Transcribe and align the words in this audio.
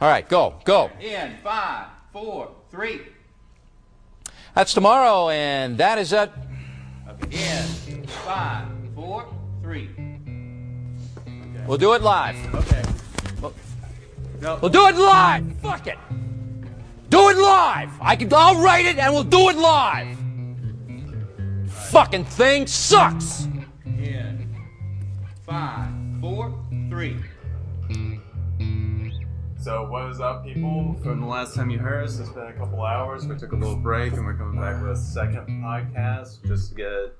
All 0.00 0.08
right, 0.08 0.26
go, 0.26 0.54
go. 0.64 0.90
In 0.98 1.36
five, 1.44 1.88
four, 2.10 2.50
three. 2.70 3.02
That's 4.54 4.72
tomorrow, 4.72 5.28
and 5.28 5.76
that 5.76 5.98
is 5.98 6.14
it. 6.14 6.30
Okay. 7.06 7.36
In 7.36 8.06
five, 8.06 8.66
four, 8.94 9.26
three. 9.62 9.90
We'll 11.66 11.76
do 11.76 11.92
it 11.92 12.00
live. 12.00 12.36
Okay. 12.54 12.82
We'll 14.40 14.70
do 14.70 14.86
it 14.86 14.96
live. 14.96 15.44
Fuck 15.60 15.86
it. 15.86 15.98
Do 17.10 17.28
it 17.28 17.36
live. 17.36 17.90
I 18.00 18.16
can. 18.16 18.32
I'll 18.32 18.62
write 18.62 18.86
it, 18.86 18.96
and 18.96 19.12
we'll 19.12 19.22
do 19.22 19.50
it 19.50 19.56
live. 19.56 20.16
Fucking 21.90 22.24
thing 22.24 22.66
sucks. 22.66 23.48
In 23.84 24.48
five, 25.44 25.90
four, 26.22 26.58
three. 26.88 27.18
So 29.60 29.86
what 29.86 30.08
is 30.10 30.20
up, 30.20 30.42
people? 30.42 30.96
From 31.02 31.20
the 31.20 31.26
last 31.26 31.54
time 31.54 31.68
you 31.68 31.78
heard 31.78 32.04
us, 32.04 32.18
it's 32.18 32.30
been 32.30 32.46
a 32.46 32.52
couple 32.54 32.82
hours. 32.82 33.26
We 33.26 33.36
took 33.36 33.52
a 33.52 33.56
little 33.56 33.76
break, 33.76 34.14
and 34.14 34.24
we're 34.24 34.32
coming 34.32 34.58
back 34.58 34.80
with 34.80 34.92
a 34.92 34.96
second 34.96 35.46
podcast 35.62 36.42
just 36.46 36.70
to 36.70 36.74
get 36.74 37.16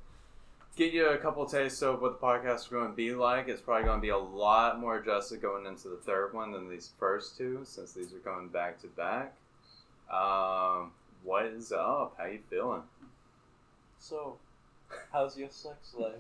get 0.74 0.95
you 0.95 1.11
a 1.11 1.19
couple 1.19 1.45
tastes 1.45 1.83
of 1.83 2.00
what 2.00 2.19
the 2.19 2.27
podcast 2.27 2.61
is 2.61 2.69
going 2.69 2.88
to 2.88 2.97
be 2.97 3.12
like. 3.12 3.48
It's 3.48 3.61
probably 3.61 3.84
going 3.84 3.98
to 3.98 4.02
be 4.02 4.09
a 4.09 4.16
lot 4.16 4.80
more 4.80 4.97
adjusted 4.97 5.42
going 5.42 5.66
into 5.66 5.88
the 5.88 5.98
third 5.98 6.33
one 6.33 6.52
than 6.52 6.70
these 6.70 6.88
first 6.98 7.37
two, 7.37 7.61
since 7.64 7.92
these 7.92 8.11
are 8.14 8.19
going 8.24 8.48
back 8.48 8.80
to 8.80 8.86
back. 8.86 9.34
Um, 10.11 10.92
what 11.22 11.45
is 11.45 11.72
up? 11.72 12.14
How 12.16 12.25
you 12.25 12.38
feeling? 12.48 12.84
So, 13.98 14.38
how's 15.12 15.36
your 15.36 15.50
sex 15.50 15.95
life? 15.95 16.14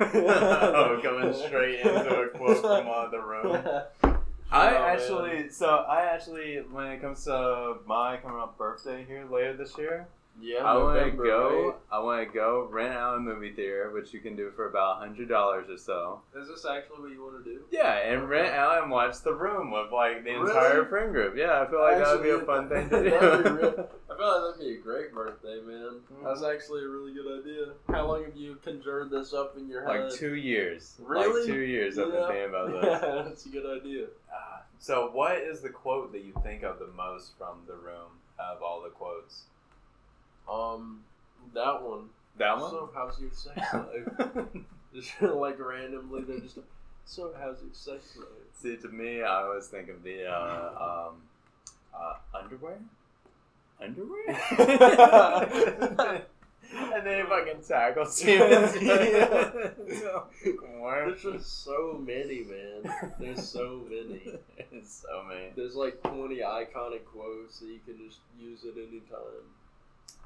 oh, 0.00 0.98
going 1.02 1.34
straight 1.34 1.80
into 1.80 2.20
a 2.22 2.28
quote 2.28 2.62
from 2.62 2.88
uh, 2.88 3.08
the 3.10 3.20
room. 3.20 3.82
I 4.50 4.68
Oh, 4.68 4.72
man. 4.72 4.82
actually, 4.82 5.48
so 5.50 5.68
I 5.68 6.02
actually, 6.06 6.56
when 6.70 6.86
it 6.86 7.00
comes 7.00 7.24
to 7.24 7.76
my 7.86 8.16
coming 8.16 8.38
up 8.40 8.56
birthday 8.56 9.04
here 9.04 9.26
later 9.30 9.56
this 9.56 9.76
year, 9.76 10.08
yeah, 10.40 10.58
I 10.64 10.76
want 10.76 11.02
to 11.04 11.10
go. 11.10 11.66
right? 11.66 11.74
I 11.90 11.98
want 12.00 12.26
to 12.28 12.32
go 12.34 12.66
rent 12.70 12.94
out 12.94 13.16
a 13.16 13.20
movie 13.20 13.52
theater, 13.52 13.90
which 13.92 14.12
you 14.14 14.20
can 14.20 14.36
do 14.36 14.50
for 14.54 14.68
about 14.68 14.98
hundred 14.98 15.28
dollars 15.28 15.68
or 15.68 15.78
so. 15.78 16.20
Is 16.36 16.48
this 16.48 16.64
actually 16.64 17.00
what 17.00 17.10
you 17.10 17.22
want 17.22 17.44
to 17.44 17.50
do? 17.50 17.60
Yeah, 17.70 17.92
and 18.12 18.28
rent 18.28 18.54
out 18.54 18.82
and 18.82 18.90
watch 18.90 19.20
The 19.22 19.34
Room 19.34 19.70
with 19.70 19.90
like 19.92 20.24
the 20.24 20.30
Really? 20.32 20.50
entire 20.50 20.84
friend 20.86 21.12
group. 21.12 21.36
Yeah, 21.36 21.60
I 21.62 21.66
feel 21.70 21.80
like 21.80 21.98
that 21.98 22.14
would 22.14 22.22
be 22.22 22.30
a 22.30 22.40
fun 22.40 22.68
thing 22.68 22.88
to 22.90 23.02
do. 23.04 23.10
That'd 23.10 23.44
be 23.44 23.50
real- 23.50 23.88
I 24.10 24.16
feel 24.18 24.42
like 24.42 24.56
that'd 24.56 24.60
be 24.68 24.74
a 24.74 24.82
great 24.82 25.14
birthday, 25.14 25.60
man. 25.64 26.00
Mhm. 26.12 26.24
That's 26.24 26.42
actually 26.42 26.82
a 26.84 26.88
really 26.88 27.12
good 27.14 27.40
idea. 27.40 27.66
How 27.88 28.06
long 28.06 28.24
have 28.24 28.36
you 28.36 28.56
conjured 28.64 29.10
this 29.10 29.32
up 29.32 29.56
in 29.56 29.68
your 29.68 29.86
head? 29.86 30.06
like 30.06 30.12
two 30.14 30.34
years. 30.34 30.96
Really? 31.00 31.40
Like 31.42 31.46
two 31.46 31.60
years 31.60 31.98
I've 31.98 32.10
been 32.12 32.26
thinking 32.26 32.48
about 32.48 32.70
this. 32.82 32.84
Yeah, 33.02 33.22
that's 33.26 33.46
a 33.46 33.48
good 33.50 33.80
idea. 33.80 34.06
Ah, 34.32 34.62
so, 34.80 35.10
what 35.12 35.36
is 35.38 35.60
the 35.60 35.68
quote 35.68 36.12
that 36.12 36.22
you 36.24 36.32
think 36.42 36.62
of 36.64 36.78
the 36.80 36.88
most 36.96 37.32
from 37.38 37.58
The 37.68 37.74
Room 37.74 38.10
of 38.40 38.60
all 38.62 38.82
the 38.82 38.90
quotes? 38.90 39.42
Um, 40.50 41.00
that 41.54 41.82
one. 41.82 42.08
That 42.38 42.58
one. 42.58 42.70
So, 42.70 42.90
how's 42.94 43.20
your 43.20 43.30
sex 43.32 43.60
life? 43.74 44.46
just 44.94 45.10
like 45.22 45.58
randomly, 45.58 46.22
they're 46.22 46.40
just. 46.40 46.58
So, 47.04 47.32
how's 47.38 47.60
your 47.62 47.72
sex 47.72 48.16
life? 48.16 48.28
See, 48.54 48.76
to 48.76 48.88
me, 48.88 49.22
I 49.22 49.42
always 49.42 49.66
think 49.66 49.88
of 49.88 50.02
the 50.02 50.26
uh, 50.26 51.08
um, 51.08 51.16
uh, 51.94 52.14
underwear. 52.38 52.78
Underwear. 53.80 54.26
and 56.74 57.06
then 57.06 57.20
he 57.20 57.30
fucking 57.30 57.62
tackles 57.66 58.22
you. 58.24 58.34
Yeah. 58.34 59.60
There's 61.06 61.22
just 61.22 61.64
so 61.64 62.02
many, 62.04 62.44
man. 62.44 62.92
There's 63.18 63.48
so 63.48 63.86
many. 63.88 64.20
So 64.84 65.24
many. 65.28 65.50
There's 65.56 65.74
like 65.74 66.02
20 66.02 66.36
iconic 66.38 67.04
quotes 67.06 67.60
that 67.60 67.68
you 67.68 67.80
can 67.86 67.96
just 68.06 68.18
use 68.38 68.64
at 68.64 68.76
any 68.76 69.00
time. 69.00 69.46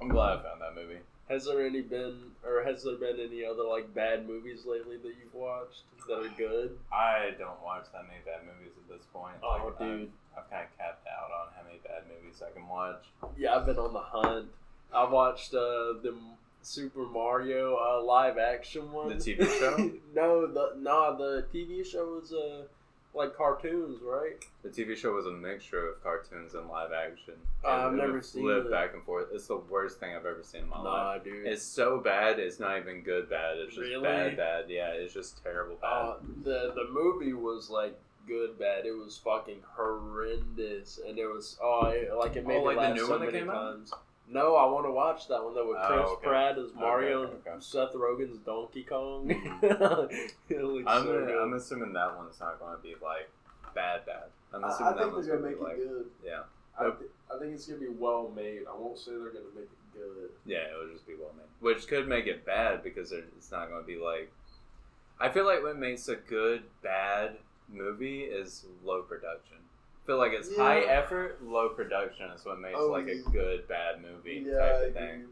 I'm 0.01 0.09
glad 0.09 0.39
I 0.39 0.43
found 0.43 0.61
that 0.61 0.75
movie. 0.75 1.01
Has 1.29 1.47
there 1.47 1.65
any 1.65 1.81
been, 1.81 2.33
or 2.45 2.63
has 2.63 2.83
there 2.83 2.97
been 2.97 3.19
any 3.21 3.45
other 3.45 3.63
like 3.63 3.95
bad 3.95 4.27
movies 4.27 4.65
lately 4.67 4.97
that 4.97 5.15
you've 5.23 5.35
watched 5.35 5.83
that 6.09 6.19
are 6.19 6.29
good? 6.37 6.77
I 6.93 7.31
don't 7.39 7.63
watch 7.65 7.87
that 7.93 8.03
many 8.07 8.21
bad 8.27 8.41
movies 8.45 8.73
at 8.77 8.89
this 8.95 9.07
point. 9.13 9.37
Oh, 9.43 9.49
Like, 9.65 9.79
dude. 9.79 10.11
I've, 10.37 10.45
I've 10.45 10.51
kind 10.51 10.65
of 10.65 10.77
capped 10.79 11.07
out 11.07 11.31
on 11.31 11.53
how 11.57 11.63
many 11.65 11.79
bad 11.85 12.03
movies 12.09 12.43
I 12.47 12.51
can 12.59 12.69
watch. 12.69 13.05
Yeah, 13.39 13.57
I've 13.57 13.67
been 13.67 13.79
on 13.79 13.93
the 13.93 14.01
hunt. 14.01 14.49
I 14.93 15.09
watched 15.09 15.55
uh, 15.55 15.95
the 16.03 16.15
Super 16.63 17.07
Mario 17.07 17.77
uh, 17.77 18.03
live 18.05 18.37
action 18.39 18.93
one. 18.93 19.09
The 19.09 19.15
TV 19.15 19.47
show? 19.59 19.77
no, 20.15 20.47
the 20.47 20.75
nah, 20.79 21.17
the 21.17 21.47
TV 21.55 21.85
show 21.87 22.21
was 22.21 22.33
uh 22.33 22.65
like 23.15 23.37
cartoons, 23.37 23.99
right? 24.03 24.43
The 24.63 24.69
TV 24.71 24.97
show 24.97 25.13
was 25.13 25.27
a 25.27 25.31
mixture 25.31 25.87
of 25.89 26.03
cartoons 26.03 26.55
and 26.55 26.67
live 26.69 26.91
action. 26.93 27.35
Uh, 27.65 27.69
I've 27.69 27.93
never 27.93 28.23
seen 28.23 28.49
it. 28.49 28.71
back 28.71 28.95
and 28.95 29.03
forth. 29.05 29.27
It's 29.33 29.47
the 29.49 29.57
worst 29.59 30.01
thing 30.01 30.15
I've 30.17 30.25
ever 30.27 30.43
seen 30.43 30.63
in 30.63 30.69
my 30.71 30.81
life. 30.81 31.23
Dude. 31.25 31.47
It's 31.47 31.63
so 31.63 31.99
bad. 32.01 32.39
It's 32.39 32.59
not 32.59 32.79
even 32.79 33.03
good 33.03 33.29
bad. 33.29 33.59
It's 33.59 33.75
just 33.75 33.87
Really? 33.87 34.03
bad 34.03 34.37
bad. 34.37 34.65
Yeah, 34.69 34.89
it's 34.89 35.13
just 35.13 35.43
terrible 35.43 35.77
bad. 35.81 35.89
Uh, 35.89 36.15
the 36.43 36.73
the 36.75 36.87
movie 36.91 37.35
was 37.35 37.69
like 37.71 37.99
good 38.27 38.59
bad. 38.59 38.87
It 38.87 38.93
was 38.97 39.19
fucking 39.23 39.61
horrendous, 39.77 40.99
and 41.07 41.19
it 41.19 41.27
was 41.27 41.59
oh 41.63 41.87
it, 41.87 42.13
like 42.15 42.37
it 42.37 42.47
made 42.47 42.57
Oh, 42.57 42.69
me 42.71 42.77
like 42.77 42.89
the 42.89 42.95
new 42.95 43.05
so 43.07 43.11
one 43.11 43.21
that 43.21 43.27
many 43.27 43.39
came 43.41 43.51
out? 43.51 43.81
Times. 44.27 44.35
No, 44.35 44.57
I 44.57 44.67
want 44.67 44.87
to 44.87 44.91
watch 44.93 45.29
that 45.29 45.43
one 45.45 45.55
though 45.55 45.69
with 45.69 45.79
Oh, 45.81 45.87
Chris 45.89 46.11
okay. 46.13 46.27
Pratt 46.29 46.59
as 46.59 46.75
Mario 46.75 47.23
Okay, 47.25 47.33
okay. 47.35 47.51
and 47.53 47.63
Seth 47.63 47.93
Rogen's 47.95 48.39
Donkey 48.39 48.83
Kong. 48.85 49.31
I'm, 49.63 49.65
so 49.67 50.07
good. 50.49 51.39
I'm 51.43 51.53
assuming 51.55 51.93
that 51.95 52.17
one's 52.17 52.39
not 52.41 52.59
going 52.59 52.77
to 52.77 52.83
be 52.83 52.95
like 53.03 53.29
bad 53.75 54.05
bad. 54.07 54.25
I'm 54.55 54.65
assuming 54.65 54.93
I 54.93 54.97
that 54.97 55.03
think 55.03 55.13
one's 55.15 55.27
they're 55.27 55.39
gonna 55.39 55.55
gonna 55.55 55.67
make 55.69 55.77
be 55.77 55.83
it 55.83 55.89
like 55.89 55.89
good. 55.95 56.07
yeah 56.25 56.41
I, 56.79 56.85
th- 56.85 57.11
I 57.35 57.39
think 57.39 57.55
it's 57.55 57.67
gonna 57.67 57.81
be 57.81 57.89
well 57.89 58.31
made. 58.35 58.63
I 58.71 58.77
won't 58.79 58.99
say 58.99 59.13
they're 59.13 59.29
gonna 59.31 59.45
make 59.55 59.65
it 59.65 59.93
good. 59.95 60.31
yeah 60.47 60.69
it'll 60.73 60.93
just 60.93 61.07
be 61.07 61.15
well 61.15 61.33
made, 61.37 61.47
which 61.61 61.87
could 61.89 62.07
make 62.09 62.27
it 62.27 62.45
bad 62.47 62.83
because 62.83 63.13
it's 63.13 63.51
not 63.51 63.69
going 63.71 63.81
to 63.83 63.87
be 63.87 63.97
like. 63.97 64.31
I 65.21 65.29
feel 65.31 65.47
like 65.47 65.63
what 65.63 65.79
makes 65.79 66.09
a 66.09 66.17
good 66.17 66.65
bad 66.83 67.37
movie 67.69 68.23
is 68.23 68.65
low 68.85 69.03
production. 69.03 69.59
Feel 70.07 70.19
like 70.19 70.33
it's 70.33 70.55
high 70.57 70.81
effort, 70.81 71.39
low 71.45 71.69
production 71.69 72.29
is 72.31 72.45
what 72.45 72.59
makes 72.61 72.77
Oh, 72.79 72.91
like 72.91 73.07
a 73.07 73.21
good 73.31 73.69
bad 73.69 74.03
movie 74.03 74.45
Yeah, 74.47 74.59
type 74.59 74.89
of 74.89 74.95
thing. 74.95 75.25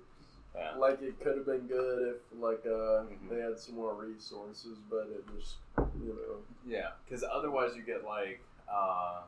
Yeah. 0.55 0.73
Like 0.77 1.03
it 1.03 1.19
could 1.21 1.37
have 1.37 1.47
been 1.47 1.67
good 1.67 2.15
if 2.15 2.41
like 2.41 2.65
uh 2.67 3.03
Mhm. 3.05 3.29
they 3.29 3.41
had 3.41 3.59
some 3.59 3.75
more 3.75 3.95
resources, 3.95 4.79
but 4.89 5.09
it 5.09 5.25
just 5.37 5.57
you 6.01 6.15
know. 6.15 6.37
Yeah, 6.65 6.91
because 7.05 7.25
otherwise 7.25 7.75
you 7.77 7.83
get 7.83 8.05
like 8.05 8.41
uh, 8.69 9.23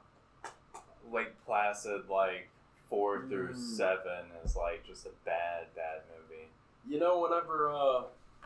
Lake 1.11 1.33
Placid, 1.45 2.09
like 2.09 2.49
four 2.89 3.23
through 3.27 3.49
Mm. 3.53 3.57
seven 3.57 4.27
is 4.45 4.55
like 4.57 4.85
just 4.85 5.07
a 5.07 5.11
bad, 5.25 5.75
bad 5.75 6.03
movie. 6.17 6.49
You 6.89 6.99
know, 7.01 7.21
whenever 7.21 7.69
uh, 7.69 8.03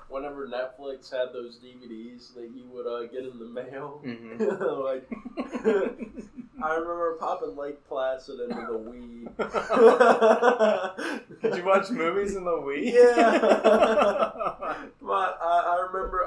whenever 0.08 0.46
Netflix 0.46 1.10
had 1.10 1.32
those 1.34 1.58
DVDs 1.58 2.32
that 2.34 2.48
you 2.54 2.64
would 2.70 2.86
uh, 2.86 3.04
get 3.06 3.24
in 3.24 3.38
the 3.38 3.44
mail, 3.44 4.00
Mhm. 4.02 4.38
like 4.84 5.08
I 6.62 6.74
remember 6.74 7.16
popping 7.20 7.54
Lake 7.56 7.86
Placid 7.86 8.40
into 8.40 8.54
the 8.54 8.78
Wii. 8.78 9.36
Did 11.42 11.56
you 11.56 11.64
watch 11.64 11.90
movies 11.90 12.34
in 12.34 12.44
the 12.44 12.50
Wii? 12.50 12.92
Yeah. 12.92 14.32
But 15.06 15.38
I, 15.40 15.76
I 15.78 15.86
remember 15.92 16.18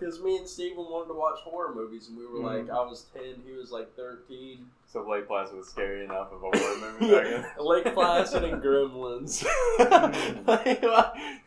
because 0.00 0.18
me 0.22 0.36
and 0.38 0.48
Steven 0.48 0.78
wanted 0.78 1.08
to 1.08 1.14
watch 1.14 1.38
horror 1.40 1.74
movies, 1.74 2.08
and 2.08 2.16
we 2.16 2.24
were 2.26 2.38
like, 2.40 2.64
Mhm. 2.66 2.70
I 2.70 2.80
was 2.82 3.04
ten, 3.12 3.42
he 3.46 3.52
was 3.52 3.70
like 3.72 3.94
thirteen. 3.94 4.70
so 4.86 5.06
Lake 5.06 5.26
Placid 5.26 5.56
was 5.58 5.68
scary 5.68 6.02
enough 6.04 6.32
of 6.32 6.42
a 6.42 6.58
horror 6.58 6.76
movie 7.00 7.12
back 7.14 7.24
Yeah, 7.26 7.42
then. 7.42 7.46
Lake 7.66 7.92
Placid 7.92 8.44
and 8.44 8.62
Gremlins. 8.62 9.44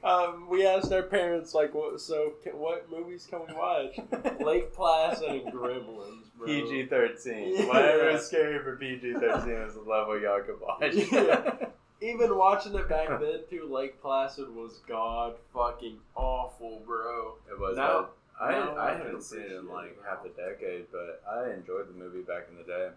um, 0.03 0.47
we 0.49 0.63
asked 0.65 0.91
our 0.91 1.03
parents 1.03 1.53
like, 1.55 1.73
what, 1.73 1.99
so 1.99 2.33
what 2.53 2.87
movies 2.91 3.25
can 3.29 3.39
we 3.47 3.53
watch? 3.55 3.99
Lake 4.39 4.71
Placid 4.73 5.29
and 5.29 5.51
Gremlins. 5.53 6.26
PG 6.45 6.85
thirteen. 6.87 7.55
Yeah. 7.55 7.65
Whatever 7.67 8.09
is 8.09 8.25
scary 8.25 8.59
for 8.63 8.75
PG 8.75 9.13
thirteen 9.13 9.53
is 9.67 9.73
the 9.75 9.81
level 9.81 10.19
y'all 10.19 10.41
could 10.41 10.59
watch. 10.61 10.93
Yeah. 11.11 11.65
Even 11.99 12.37
watching 12.37 12.75
it 12.75 12.87
back 12.87 13.07
then 13.19 13.39
too, 13.49 13.67
Lake 13.71 13.99
Placid 14.01 14.53
was 14.53 14.81
god 14.87 15.35
fucking 15.53 15.97
awful, 16.15 16.81
bro. 16.85 17.35
It 17.49 17.59
was. 17.59 17.77
Now- 17.77 18.09
I 18.39 18.53
I 18.53 18.89
I 18.91 18.97
haven't 18.97 19.23
seen 19.23 19.39
it 19.39 19.51
in 19.51 19.67
like 19.67 19.87
it 19.87 19.97
half 20.07 20.23
a 20.23 20.29
decade, 20.29 20.85
but 20.91 21.23
I 21.27 21.51
enjoyed 21.53 21.87
the 21.89 21.97
movie 21.97 22.21
back 22.21 22.43
in 22.51 22.57
the 22.57 22.63
day. 22.63 22.89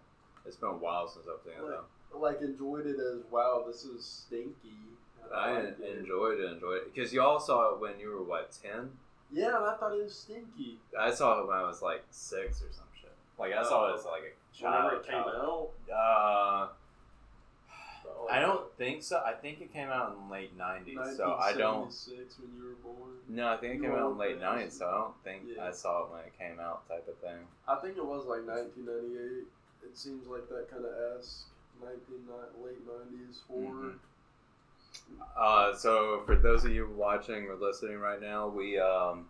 It's 0.44 0.56
been 0.56 0.69
a 0.69 0.72
while 0.75 1.08
since 1.08 1.25
I've 1.26 1.42
seen 1.42 1.54
it 1.54 1.66
though. 1.66 2.19
like 2.19 2.42
enjoyed 2.42 2.87
it 2.87 2.96
as 3.00 3.20
wow. 3.31 3.64
This 3.66 3.84
is 3.84 4.04
stinky. 4.04 4.75
I 5.34 5.52
it. 5.60 5.78
enjoyed 5.98 6.40
it, 6.40 6.52
enjoyed 6.52 6.78
it 6.82 6.94
because 6.94 7.12
y'all 7.14 7.40
saw 7.40 7.72
it 7.75 7.81
when 7.81 7.98
you 7.98 8.10
were 8.10 8.22
what 8.22 8.50
ten. 8.62 8.90
Yeah, 9.32 9.56
and 9.56 9.64
I 9.64 9.76
thought 9.76 9.94
it 9.96 10.02
was 10.02 10.14
stinky. 10.14 10.78
I 10.98 11.10
saw 11.10 11.40
it 11.40 11.46
when 11.46 11.56
I 11.56 11.62
was 11.62 11.81
like 11.81 12.04
six 12.10 12.60
or 12.60 12.69
some 12.72 12.84
shit. 12.89 12.89
Like 13.40 13.52
I 13.54 13.62
saw 13.64 13.90
it 13.92 13.98
as 13.98 14.04
like 14.04 14.22
a 14.22 14.56
child. 14.58 14.75
Whenever 14.84 14.96
it 15.00 15.02
came 15.06 15.22
child. 15.25 15.70
out, 15.90 15.92
Uh, 15.92 16.69
I 18.31 18.38
don't 18.38 18.70
think 18.76 19.02
so. 19.02 19.20
I 19.25 19.32
think 19.32 19.60
it 19.60 19.72
came 19.72 19.88
out 19.88 20.14
in 20.16 20.31
late 20.31 20.56
nineties, 20.56 20.98
so 21.16 21.34
I 21.40 21.52
don't. 21.54 21.88
1976 21.88 22.38
when 22.38 22.50
you 22.56 22.64
were 22.69 22.75
born. 22.94 23.12
No, 23.28 23.48
I 23.48 23.56
think 23.56 23.76
it 23.76 23.82
came 23.82 23.92
out 23.92 24.12
in 24.12 24.19
late 24.19 24.38
nineties, 24.40 24.78
so 24.78 24.87
I 24.87 24.90
don't 24.90 25.14
think 25.25 25.42
Yeah. 25.56 25.64
I 25.64 25.70
saw 25.72 26.04
it 26.04 26.10
when 26.12 26.20
it 26.20 26.32
came 26.38 26.60
out, 26.60 26.87
type 26.87 27.08
of 27.08 27.16
thing. 27.19 27.46
I 27.66 27.76
think 27.76 27.96
it 27.96 28.04
was 28.04 28.26
like 28.26 28.44
1998. 28.46 29.46
it 29.82 29.96
seems 29.96 30.26
like 30.26 30.46
that 30.50 30.70
kind 30.70 30.84
of 30.84 30.92
esque 31.19 31.46
nineteen 31.82 32.26
ni- 32.28 32.62
late 32.64 32.87
nineties 32.87 33.40
horror. 33.48 33.94
Mhm. 33.94 33.98
Uh, 35.37 35.75
so 35.75 36.20
for 36.26 36.37
those 36.37 36.64
of 36.66 36.72
you 36.72 36.87
watching 36.90 37.46
or 37.48 37.54
listening 37.54 37.98
right 37.98 38.20
now, 38.20 38.48
we 38.48 38.78
um, 38.78 39.29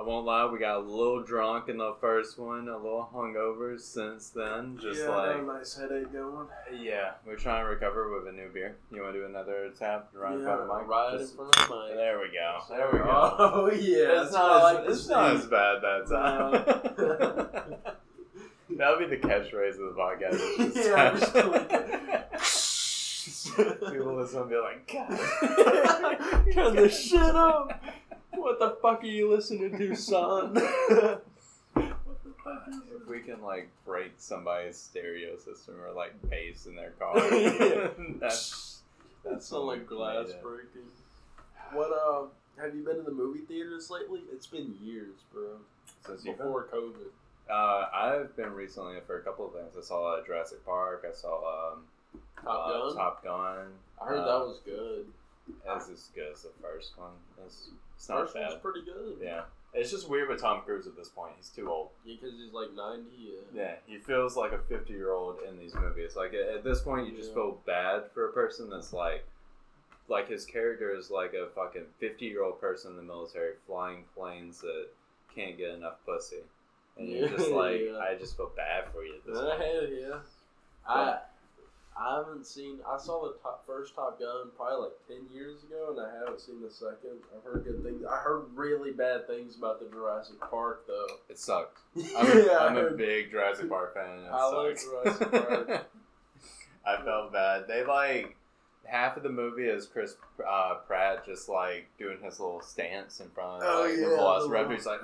I 0.00 0.02
won't 0.02 0.24
lie, 0.24 0.46
we 0.46 0.58
got 0.58 0.76
a 0.76 0.78
little 0.78 1.22
drunk 1.22 1.68
in 1.68 1.76
the 1.76 1.94
first 2.00 2.38
one, 2.38 2.68
a 2.68 2.76
little 2.78 3.06
hungover 3.14 3.78
since 3.78 4.30
then. 4.30 4.78
Just 4.80 5.02
yeah, 5.02 5.08
like 5.10 5.40
a 5.40 5.42
nice 5.42 5.76
headache 5.76 6.10
going. 6.10 6.46
yeah, 6.80 7.10
we're 7.26 7.36
trying 7.36 7.66
to 7.66 7.68
recover 7.68 8.10
with 8.18 8.26
a 8.26 8.32
new 8.34 8.48
beer. 8.48 8.76
You 8.90 9.02
want 9.02 9.12
to 9.12 9.20
do 9.20 9.26
another 9.26 9.70
tap 9.78 10.08
right 10.14 10.32
in 10.32 10.38
yeah, 10.38 10.44
front 10.46 10.60
of 10.62 10.68
the 10.68 10.72
right 10.72 11.18
Just- 11.18 11.32
in 11.32 11.36
front 11.36 11.54
of 11.54 11.68
the 11.68 11.74
mic. 11.88 11.96
there 11.96 12.18
we 12.18 12.28
go. 12.32 12.60
There 12.70 12.88
we 12.90 12.98
go. 12.98 13.36
Oh 13.38 13.70
yeah, 13.70 14.22
it's 14.22 14.30
that's 14.30 14.32
what 14.32 14.42
I 14.42 14.72
not, 14.72 14.80
as, 14.80 14.86
to 14.86 14.92
it's 14.92 15.08
not 15.08 15.36
as 15.36 15.46
bad 15.46 15.82
that 15.82 16.06
time. 16.08 17.94
That'll 18.78 18.98
be 19.00 19.06
the 19.06 19.16
catchphrase 19.18 19.78
of 19.78 19.94
the 19.94 19.96
podcast. 20.00 20.38
Just 20.72 21.36
Yeah, 23.58 23.90
People 23.90 24.14
listen 24.16 24.40
and 24.40 24.48
be 24.48 24.56
like, 24.56 24.90
God. 24.90 25.18
Turn 26.54 26.76
this 26.76 26.98
shit 26.98 27.20
up. 27.20 27.82
What 28.40 28.58
the 28.58 28.76
fuck 28.82 29.02
are 29.02 29.06
you 29.06 29.30
listening 29.30 29.76
to, 29.76 29.94
son? 29.94 30.54
what 30.54 31.24
the 31.74 32.32
fuck 32.42 32.68
If 33.02 33.08
we 33.08 33.20
can 33.20 33.42
like 33.42 33.68
break 33.84 34.12
somebody's 34.18 34.76
stereo 34.76 35.36
system 35.36 35.74
or 35.80 35.92
like 35.92 36.14
bass 36.30 36.66
in 36.66 36.74
their 36.74 36.90
car, 36.92 37.16
Yeah. 37.34 37.88
that's 38.18 38.80
That 39.24 39.42
sound 39.42 39.66
like 39.66 39.86
glass 39.86 40.28
breaking. 40.42 40.88
What 41.72 41.90
uh 41.92 42.26
have 42.62 42.74
you 42.74 42.82
been 42.84 42.96
to 42.96 43.02
the 43.02 43.12
movie 43.12 43.40
theaters 43.40 43.90
lately? 43.90 44.20
It's 44.32 44.46
been 44.46 44.74
years, 44.82 45.16
bro. 45.32 45.58
Since 46.06 46.24
you've 46.24 46.38
been- 46.38 46.46
Before 46.46 46.66
COVID. 46.72 47.10
Uh, 47.50 47.88
I've 47.92 48.36
been 48.36 48.52
recently 48.52 48.98
for 49.06 49.18
a 49.18 49.22
couple 49.22 49.44
of 49.46 49.52
things. 49.52 49.74
I 49.76 49.82
saw 49.82 50.14
uh, 50.14 50.24
Jurassic 50.24 50.64
Park. 50.64 51.04
I 51.10 51.12
saw 51.12 51.72
um, 51.72 51.80
Top 52.44 52.66
uh, 52.68 52.72
Gun. 52.72 52.96
Top 52.96 53.24
Gun. 53.24 53.66
I 54.00 54.04
heard 54.06 54.18
uh, 54.20 54.24
that 54.38 54.46
was 54.46 54.60
good. 54.64 55.06
It's 55.66 55.88
as 55.88 56.10
good 56.14 56.32
as 56.32 56.42
the 56.42 56.50
first 56.62 56.96
one. 56.98 57.12
It's, 57.46 57.68
it's 57.96 58.08
not 58.08 58.22
First 58.30 58.34
one's 58.36 58.54
pretty 58.62 58.82
good. 58.84 59.18
Yeah, 59.22 59.42
it's 59.74 59.90
just 59.90 60.08
weird 60.08 60.28
with 60.28 60.40
Tom 60.40 60.62
Cruise 60.62 60.86
at 60.86 60.96
this 60.96 61.08
point. 61.08 61.32
He's 61.36 61.48
too 61.50 61.68
old. 61.70 61.88
Because 62.04 62.32
he's 62.34 62.52
like 62.52 62.72
ninety. 62.74 63.10
Yeah. 63.18 63.40
Yeah, 63.62 63.74
he 63.86 63.98
feels 63.98 64.36
like 64.36 64.52
a 64.52 64.58
fifty-year-old 64.58 65.38
in 65.48 65.58
these 65.58 65.74
movies. 65.74 66.16
Like 66.16 66.32
at 66.34 66.64
this 66.64 66.80
point, 66.82 67.06
you 67.08 67.16
just 67.16 67.30
Yeah. 67.30 67.34
feel 67.34 67.58
bad 67.66 68.10
for 68.12 68.28
a 68.28 68.32
person 68.32 68.70
that's 68.70 68.92
like, 68.92 69.24
like 70.08 70.28
his 70.28 70.44
character 70.46 70.94
is 70.94 71.10
like 71.10 71.34
a 71.34 71.48
fucking 71.54 71.84
fifty-year-old 71.98 72.60
person 72.60 72.92
in 72.92 72.96
the 72.96 73.02
military 73.02 73.54
flying 73.66 74.04
planes 74.16 74.60
that 74.60 74.86
can't 75.34 75.56
get 75.56 75.70
enough 75.70 75.94
pussy, 76.04 76.38
and 76.98 77.08
you're 77.08 77.28
just 77.28 77.50
like, 77.52 77.80
Yeah. 77.80 77.98
I 77.98 78.16
just 78.18 78.36
feel 78.36 78.50
bad 78.56 78.84
for 78.92 79.04
you. 79.04 79.14
At 79.16 79.26
this 79.26 79.38
Uh, 79.38 79.50
point. 79.50 79.62
hell 79.62 79.88
yeah. 79.88 80.18
I 80.88 81.18
I 82.00 82.16
haven't 82.16 82.46
seen. 82.46 82.78
I 82.88 82.98
saw 82.98 83.22
the 83.22 83.34
top, 83.42 83.66
first 83.66 83.94
Top 83.94 84.18
Gun 84.18 84.50
probably 84.56 84.84
like 84.84 84.92
ten 85.06 85.34
years 85.34 85.62
ago, 85.64 85.90
and 85.90 86.00
I 86.00 86.18
haven't 86.18 86.40
seen 86.40 86.62
the 86.62 86.70
second. 86.70 87.20
I've 87.36 87.44
heard 87.44 87.64
good 87.64 87.82
things. 87.84 88.02
I 88.10 88.16
heard 88.16 88.44
really 88.54 88.90
bad 88.92 89.26
things 89.26 89.56
about 89.56 89.80
the 89.80 89.86
Jurassic 89.94 90.40
Park 90.40 90.86
though. 90.86 91.06
It 91.28 91.38
sucked. 91.38 91.78
I'm, 92.16 92.26
a, 92.26 92.46
yeah, 92.46 92.58
I'm 92.58 92.76
a 92.76 92.90
big 92.90 93.30
Jurassic 93.30 93.68
Park 93.68 93.94
fan. 93.94 94.20
I 94.32 94.46
like. 94.48 94.78
Jurassic 94.80 95.30
Park. 95.30 95.90
I 96.86 97.04
felt 97.04 97.32
bad. 97.32 97.68
They 97.68 97.84
like 97.84 98.36
half 98.84 99.16
of 99.16 99.22
the 99.22 99.28
movie 99.28 99.66
is 99.66 99.86
Chris 99.86 100.16
uh, 100.48 100.76
Pratt 100.86 101.24
just 101.26 101.48
like 101.48 101.86
doing 101.98 102.18
his 102.22 102.40
little 102.40 102.62
stance 102.62 103.20
in 103.20 103.28
front 103.30 103.62
of 103.62 103.68
Oh, 103.68 103.82
like, 103.82 103.92
yeah, 103.98 104.08
the 104.08 104.16
Velociraptor. 104.16 104.74
He's 104.74 104.86
like, 104.86 105.00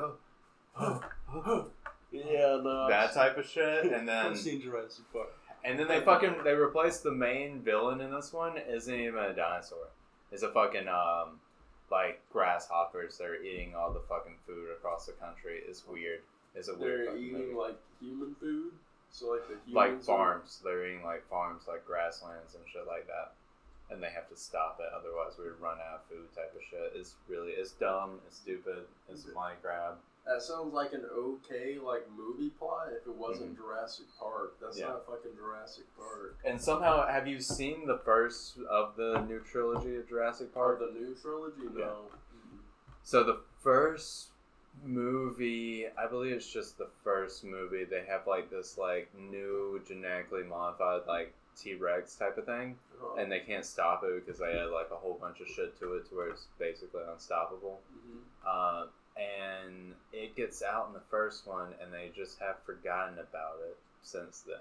oh, 0.79 1.71
yeah, 2.13 2.61
no. 2.63 2.89
that 2.89 3.13
type 3.15 3.37
of 3.37 3.47
shit. 3.47 3.93
And 3.93 4.09
then 4.09 4.27
I've 4.27 4.39
seen 4.39 4.61
Jurassic 4.61 5.05
Park. 5.13 5.33
And 5.67 5.79
then 5.79 5.89
they 5.89 6.01
fucking 6.01 6.37
they 6.45 6.55
replaced 6.55 7.03
the 7.03 7.13
main 7.13 7.61
villain 7.61 8.01
in 8.01 8.11
this 8.13 8.33
one 8.33 8.57
isn't 8.57 8.95
even 8.95 9.19
a 9.23 9.35
dinosaur. 9.35 9.89
It's 10.33 10.43
a 10.43 10.51
fucking 10.53 10.89
um 10.89 11.41
like 11.91 12.21
grasshoppers. 12.33 13.19
They're 13.19 13.43
eating 13.43 13.75
all 13.75 13.93
the 13.93 14.01
fucking 14.09 14.37
food 14.47 14.69
across 14.77 15.07
the 15.07 15.13
country. 15.13 15.61
It's 15.69 15.87
weird. 15.87 16.21
It's 16.55 16.69
a 16.69 16.75
weird. 16.75 17.09
They're 17.09 17.17
eating 17.17 17.33
movie. 17.39 17.55
like 17.55 17.77
human 18.01 18.35
food, 18.41 18.73
so 19.11 19.31
like 19.33 19.47
the 19.49 19.73
like 19.75 19.89
humans 19.89 20.09
are- 20.09 20.17
farms. 20.17 20.61
They're 20.65 20.87
eating 20.87 21.05
like 21.05 21.29
farms, 21.29 21.65
like 21.69 21.85
grasslands 21.87 22.55
and 22.55 22.65
shit 22.73 22.87
like 22.87 23.07
that. 23.09 23.35
And 23.89 24.03
they 24.03 24.09
have 24.11 24.29
to 24.31 24.37
stop 24.37 24.81
it, 24.81 24.91
otherwise 24.93 25.35
we 25.39 25.45
would 25.45 25.61
run 25.61 25.79
out 25.79 26.03
of 26.03 26.05
food. 26.11 26.27
Type 26.35 26.53
of 26.57 26.63
shit. 26.69 26.93
It's 26.99 27.15
really 27.29 27.53
it's 27.53 27.73
dumb. 27.73 28.19
It's 28.27 28.37
stupid. 28.39 28.83
It's 29.09 29.27
a 29.27 29.33
money 29.33 29.55
grab. 29.63 29.95
That 30.27 30.43
sounds 30.43 30.75
like 30.75 30.93
an 30.93 31.05
okay 31.17 31.79
like 31.83 32.05
movie 32.17 32.51
plot 32.51 32.89
if 32.91 33.07
it 33.07 33.15
wasn't 33.15 33.57
Jurassic 33.57 34.07
Park. 34.19 34.57
That's 34.61 34.77
Mm-hmm. 34.77 34.87
Yeah. 34.89 34.93
not 34.95 35.07
fucking 35.07 35.37
Jurassic 35.37 35.85
Park. 35.97 36.37
And 36.45 36.61
somehow, 36.61 37.07
have 37.07 37.27
you 37.29 37.41
seen 37.41 37.87
the 37.87 37.99
first 37.99 38.59
of 38.69 38.97
the 38.97 39.21
new 39.29 39.41
trilogy 39.41 39.97
of 39.97 40.09
Jurassic 40.09 40.53
Park? 40.53 40.81
of 40.83 40.93
the 40.95 41.01
new 41.01 41.15
trilogy, 41.15 41.63
Yeah. 41.77 41.85
no. 41.87 41.97
So 43.05 43.23
the 43.23 43.41
first 43.63 44.31
movie, 44.85 45.87
I 45.97 46.07
believe 46.09 46.33
it's 46.33 46.53
just 46.53 46.77
the 46.79 46.89
first 47.05 47.45
movie. 47.45 47.85
They 47.85 48.05
have 48.09 48.27
like 48.27 48.51
this 48.51 48.77
like 48.79 49.09
new 49.19 49.81
genetically 49.87 50.43
modified 50.43 51.03
like 51.07 51.33
T 51.57 51.75
Rex 51.75 52.17
type 52.17 52.37
of 52.37 52.47
thing. 52.47 52.77
Uh, 53.01 53.15
and 53.21 53.31
they 53.31 53.41
can't 53.41 53.65
stop 53.65 54.03
it 54.05 54.25
because 54.27 54.41
they 54.41 54.59
add 54.59 54.71
like 54.71 54.91
a 54.91 54.97
whole 54.97 55.19
bunch 55.21 55.41
of 55.41 55.47
shit 55.47 55.79
to 55.79 55.95
it 55.95 56.09
to 56.09 56.17
where 56.17 56.29
it's 56.31 56.47
basically 56.59 57.03
unstoppable. 57.13 57.81
mhm. 57.95 58.19
Uh, 58.47 58.87
and 59.17 59.95
it 60.13 60.37
gets 60.37 60.63
out 60.63 60.89
in 60.89 60.95
the 60.95 61.07
first 61.11 61.47
one, 61.47 61.69
and 61.83 61.93
they 61.93 62.11
just 62.15 62.39
have 62.41 62.57
forgotten 62.65 63.15
about 63.15 63.59
it 63.67 63.77
since 64.03 64.45
then. 64.47 64.59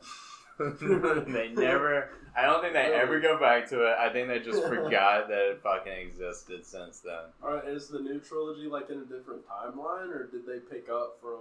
they 1.27 1.49
never. 1.49 2.09
I 2.35 2.43
don't 2.43 2.61
think 2.61 2.73
they 2.73 2.93
ever 2.93 3.19
go 3.19 3.37
back 3.37 3.67
to 3.69 3.87
it. 3.87 3.95
I 3.99 4.09
think 4.09 4.29
they 4.29 4.39
just 4.39 4.63
forgot 4.67 5.27
that 5.27 5.51
it 5.51 5.61
fucking 5.61 5.91
existed 5.91 6.65
since 6.65 6.99
then. 6.99 7.23
All 7.43 7.53
right, 7.53 7.67
is 7.67 7.89
the 7.89 7.99
new 7.99 8.19
trilogy 8.19 8.67
like 8.67 8.89
in 8.89 8.99
a 8.99 9.05
different 9.05 9.41
timeline, 9.47 10.09
or 10.15 10.29
did 10.31 10.45
they 10.45 10.59
pick 10.59 10.89
up 10.89 11.17
from? 11.21 11.39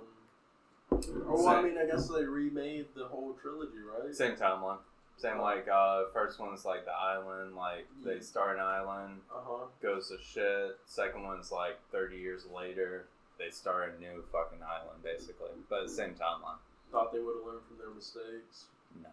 Oh, 1.26 1.44
well, 1.44 1.48
I 1.48 1.62
mean, 1.62 1.78
I 1.78 1.86
guess 1.86 2.08
they 2.08 2.24
remade 2.24 2.86
the 2.94 3.06
whole 3.06 3.36
trilogy, 3.40 3.78
right? 3.78 4.14
Same 4.14 4.36
timeline. 4.36 4.78
Same 5.16 5.38
like 5.38 5.66
uh, 5.68 6.04
first 6.12 6.38
one's 6.38 6.64
like 6.64 6.84
the 6.84 6.92
island, 6.92 7.54
like 7.56 7.86
they 8.04 8.20
start 8.20 8.56
an 8.56 8.62
island, 8.64 9.20
Uh 9.34 9.38
huh. 9.42 9.64
goes 9.82 10.08
to 10.08 10.18
shit. 10.22 10.76
Second 10.86 11.22
one's 11.22 11.50
like 11.52 11.78
30 11.92 12.16
years 12.16 12.44
later, 12.54 13.06
they 13.38 13.50
start 13.50 13.94
a 13.96 14.00
new 14.00 14.22
fucking 14.32 14.58
island, 14.62 15.02
basically. 15.02 15.50
But 15.70 15.88
same 15.88 16.14
timeline. 16.14 16.58
Thought 16.92 17.12
they 17.12 17.20
would 17.20 17.36
have 17.36 17.46
learned 17.46 17.64
from 17.66 17.78
their 17.78 17.90
mistakes. 17.94 18.66
No. 19.00 19.08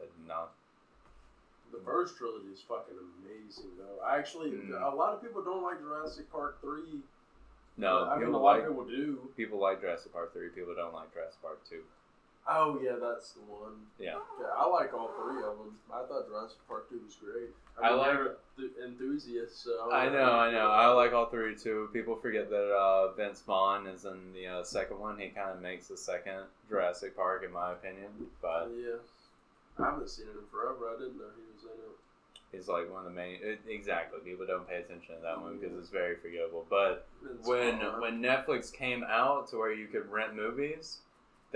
Uh, 0.00 0.06
No. 0.26 0.44
The 1.72 1.80
first 1.84 2.16
trilogy 2.16 2.46
is 2.54 2.62
fucking 2.62 2.94
amazing, 2.96 3.76
though. 3.76 4.00
I 4.02 4.16
actually, 4.18 4.50
Mm. 4.52 4.80
a 4.80 4.94
lot 4.94 5.12
of 5.14 5.20
people 5.20 5.42
don't 5.42 5.62
like 5.64 5.80
Jurassic 5.80 6.30
Park 6.30 6.60
three. 6.60 7.02
No, 7.76 8.08
I 8.08 8.16
mean, 8.18 8.28
a 8.28 8.30
lot 8.30 8.42
like, 8.42 8.62
of 8.62 8.68
people 8.68 8.84
do. 8.86 9.28
people 9.36 9.58
like 9.58 9.80
Jurassic 9.82 10.10
Park 10.10 10.32
3, 10.32 10.48
people 10.48 10.74
don't 10.74 10.94
like 10.94 11.12
Jurassic 11.12 11.42
Park 11.42 11.62
2. 11.68 11.82
Oh 12.48 12.78
yeah, 12.82 12.96
that's 13.00 13.32
the 13.32 13.40
one. 13.40 13.72
Yeah. 13.98 14.14
Yeah, 14.40 14.46
I 14.56 14.66
like 14.68 14.94
all 14.94 15.10
three 15.20 15.42
of 15.42 15.58
them. 15.58 15.76
I 15.92 16.04
thought 16.06 16.28
Jurassic 16.28 16.58
Park 16.68 16.88
two 16.88 17.00
was 17.04 17.16
great. 17.16 17.50
I 17.82 17.90
mean, 17.90 17.98
like- 17.98 18.12
they're 18.12 18.36
th- 18.56 18.70
enthusiasts. 18.84 19.64
So 19.64 19.90
I 19.92 20.08
know, 20.08 20.32
I 20.32 20.50
know. 20.50 20.68
I 20.70 20.86
like 20.88 21.12
all 21.12 21.26
three 21.26 21.56
too. 21.56 21.90
People 21.92 22.16
forget 22.16 22.48
that 22.50 22.72
uh, 22.72 23.12
Vince 23.12 23.40
Vaughn 23.42 23.86
is 23.86 24.04
in 24.04 24.32
the 24.32 24.46
uh, 24.46 24.62
second 24.64 24.98
one. 24.98 25.18
He 25.18 25.28
kind 25.28 25.50
of 25.50 25.60
makes 25.60 25.88
the 25.88 25.96
second 25.96 26.44
Jurassic 26.68 27.16
Park, 27.16 27.42
in 27.44 27.52
my 27.52 27.72
opinion. 27.72 28.10
But 28.40 28.70
yeah, 28.80 28.96
I 29.78 29.90
haven't 29.90 30.08
seen 30.08 30.26
it 30.26 30.38
in 30.38 30.46
forever. 30.50 30.88
I 30.94 30.98
didn't 30.98 31.18
know 31.18 31.24
he 31.36 31.42
was 31.52 31.64
in 31.64 31.70
it. 31.70 31.96
he's 32.56 32.68
like 32.68 32.90
one 32.90 33.00
of 33.00 33.12
the 33.12 33.16
main. 33.16 33.38
It, 33.42 33.60
exactly. 33.68 34.20
People 34.24 34.46
don't 34.46 34.68
pay 34.68 34.76
attention 34.76 35.16
to 35.16 35.20
that 35.22 35.40
one 35.40 35.58
because 35.58 35.76
it's 35.76 35.90
very 35.90 36.16
forgettable. 36.16 36.64
But 36.70 37.06
Vince 37.22 37.46
when 37.46 37.80
Vaughn. 37.80 38.00
when 38.00 38.22
Netflix 38.22 38.72
came 38.72 39.04
out 39.04 39.48
to 39.50 39.56
where 39.58 39.72
you 39.74 39.86
could 39.88 40.10
rent 40.10 40.34
movies, 40.34 40.98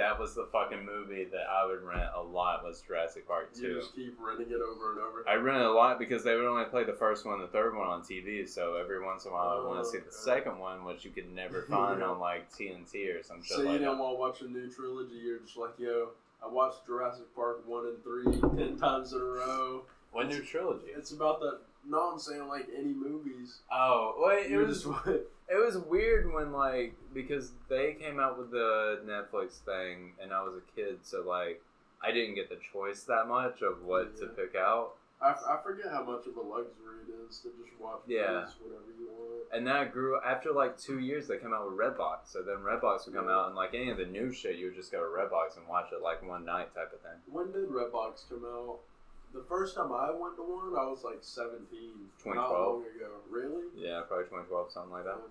that 0.01 0.19
was 0.19 0.35
the 0.35 0.47
fucking 0.51 0.85
movie 0.85 1.25
that 1.31 1.45
I 1.51 1.67
would 1.67 1.83
rent 1.83 2.09
a 2.17 2.23
lot. 2.23 2.65
Was 2.65 2.81
Jurassic 2.81 3.29
Park 3.29 3.51
you 3.55 3.63
two. 3.63 3.75
just 3.81 3.95
keep 3.95 4.17
renting 4.19 4.49
it 4.51 4.61
over 4.63 4.93
and 4.93 5.01
over. 5.01 5.29
I 5.29 5.35
rented 5.35 5.67
a 5.67 5.71
lot 5.73 5.99
because 5.99 6.25
they 6.25 6.35
would 6.35 6.47
only 6.47 6.65
play 6.65 6.85
the 6.85 6.95
first 6.95 7.27
one, 7.27 7.35
and 7.35 7.43
the 7.45 7.49
third 7.53 7.77
one 7.77 7.87
on 7.87 8.01
TV. 8.01 8.49
So 8.49 8.77
every 8.77 9.05
once 9.05 9.27
in 9.27 9.31
a 9.31 9.35
while, 9.35 9.61
I 9.63 9.67
want 9.67 9.81
Oh, 9.81 9.83
to 9.83 9.89
see 9.89 9.99
the 9.99 10.05
oh, 10.09 10.11
second 10.11 10.59
one, 10.59 10.85
which 10.85 11.05
you 11.05 11.11
could 11.11 11.31
never 11.35 11.63
find 11.71 12.01
Yeah. 12.01 12.07
on 12.09 12.19
like 12.19 12.51
TNT 12.51 13.15
or 13.15 13.23
some 13.23 13.43
shit 13.43 13.57
so 13.59 13.63
you 13.63 13.69
like 13.69 13.81
don't 13.83 13.99
want 13.99 14.15
to 14.15 14.19
watch 14.19 14.41
a 14.41 14.49
new 14.51 14.71
trilogy. 14.71 15.17
You're 15.17 15.39
just 15.41 15.59
like, 15.59 15.79
yo, 15.79 16.09
I 16.43 16.49
watched 16.49 16.87
Jurassic 16.87 17.35
Park 17.37 17.69
one 17.69 17.87
and 17.87 18.03
three 18.03 18.25
ten 18.57 18.79
times 18.79 19.13
in 19.13 19.21
a 19.21 19.25
row. 19.25 19.83
What 20.13 20.29
new 20.29 20.41
trilogy? 20.43 20.87
It's 20.97 21.13
about 21.13 21.41
that. 21.41 21.59
No, 21.87 22.13
I'm 22.13 22.19
saying 22.19 22.49
like 22.49 22.69
any 22.77 22.93
movies. 22.95 23.59
Oh, 23.71 24.15
wait, 24.19 24.47
it 24.47 24.51
You're 24.51 24.67
was 24.67 24.83
just 24.83 24.87
was 25.77 25.85
weird 25.87 26.33
when 26.33 26.53
like 26.53 26.95
because 27.15 27.53
they 27.69 27.95
came 27.95 28.19
out 28.21 28.39
with 28.39 28.51
the 28.51 29.01
Netflix 29.07 29.59
thing, 29.59 30.13
and 30.23 30.33
I 30.33 30.43
was 30.43 30.55
a 30.57 30.77
kid, 30.77 30.99
so 31.03 31.23
like 31.27 31.63
I 32.03 32.13
didn't 32.13 32.35
get 32.35 32.49
the 32.49 32.59
choice 32.73 33.03
that 33.05 33.29
much 33.29 33.63
of 33.63 33.83
what 33.85 34.17
to 34.19 34.27
pick 34.27 34.55
out. 34.57 34.93
I 35.23 35.59
forget 35.63 35.93
how 35.93 36.03
much 36.03 36.27
of 36.27 36.37
a 36.37 36.41
luxury 36.41 37.05
it 37.07 37.29
is 37.29 37.41
to 37.41 37.49
just 37.63 37.79
watch 37.79 38.01
Yeah. 38.07 38.41
movies 38.41 38.55
whenever 38.65 38.91
you 38.99 39.09
want. 39.13 39.43
And 39.53 39.67
that 39.67 39.93
grew 39.93 40.19
after 40.19 40.51
like 40.51 40.79
two 40.79 40.99
years. 40.99 41.29
They 41.29 41.37
came 41.37 41.53
out 41.53 41.69
with 41.71 41.79
Redbox, 41.79 42.29
so 42.33 42.41
then 42.43 42.57
Redbox 42.65 43.05
would 43.05 43.15
come 43.15 43.27
Yeah. 43.29 43.37
out, 43.37 43.47
and 43.49 43.55
like 43.55 43.75
any 43.75 43.91
of 43.91 43.99
the 43.99 44.07
new 44.07 44.33
shit, 44.33 44.57
you 44.57 44.67
would 44.67 44.75
just 44.77 44.91
go 44.91 45.01
to 45.01 45.11
Redbox 45.11 45.59
and 45.59 45.69
watch 45.69 45.93
it 45.93 46.01
like 46.01 46.23
one 46.27 46.47
night 46.47 46.75
type 46.75 46.93
of 46.95 47.01
thing. 47.01 47.21
When 47.31 47.53
did 47.53 47.69
Redbox 47.69 48.31
come 48.31 48.47
out? 48.47 48.79
The 49.35 49.43
first 49.43 49.77
time 49.77 49.93
I 49.93 50.11
went 50.11 50.37
to 50.37 50.43
one, 50.43 50.75
I 50.75 50.89
was 50.89 51.05
like 51.05 51.19
17. 51.21 52.09
Not 52.25 52.25
2012. 52.25 52.73
long 52.83 52.87
ago. 52.87 53.11
Really? 53.29 53.65
Yeah, 53.77 54.01
probably 54.09 54.25
2012, 54.25 54.73
something 54.73 54.91
like 54.93 55.05
that. 55.05 55.15
Um, 55.15 55.31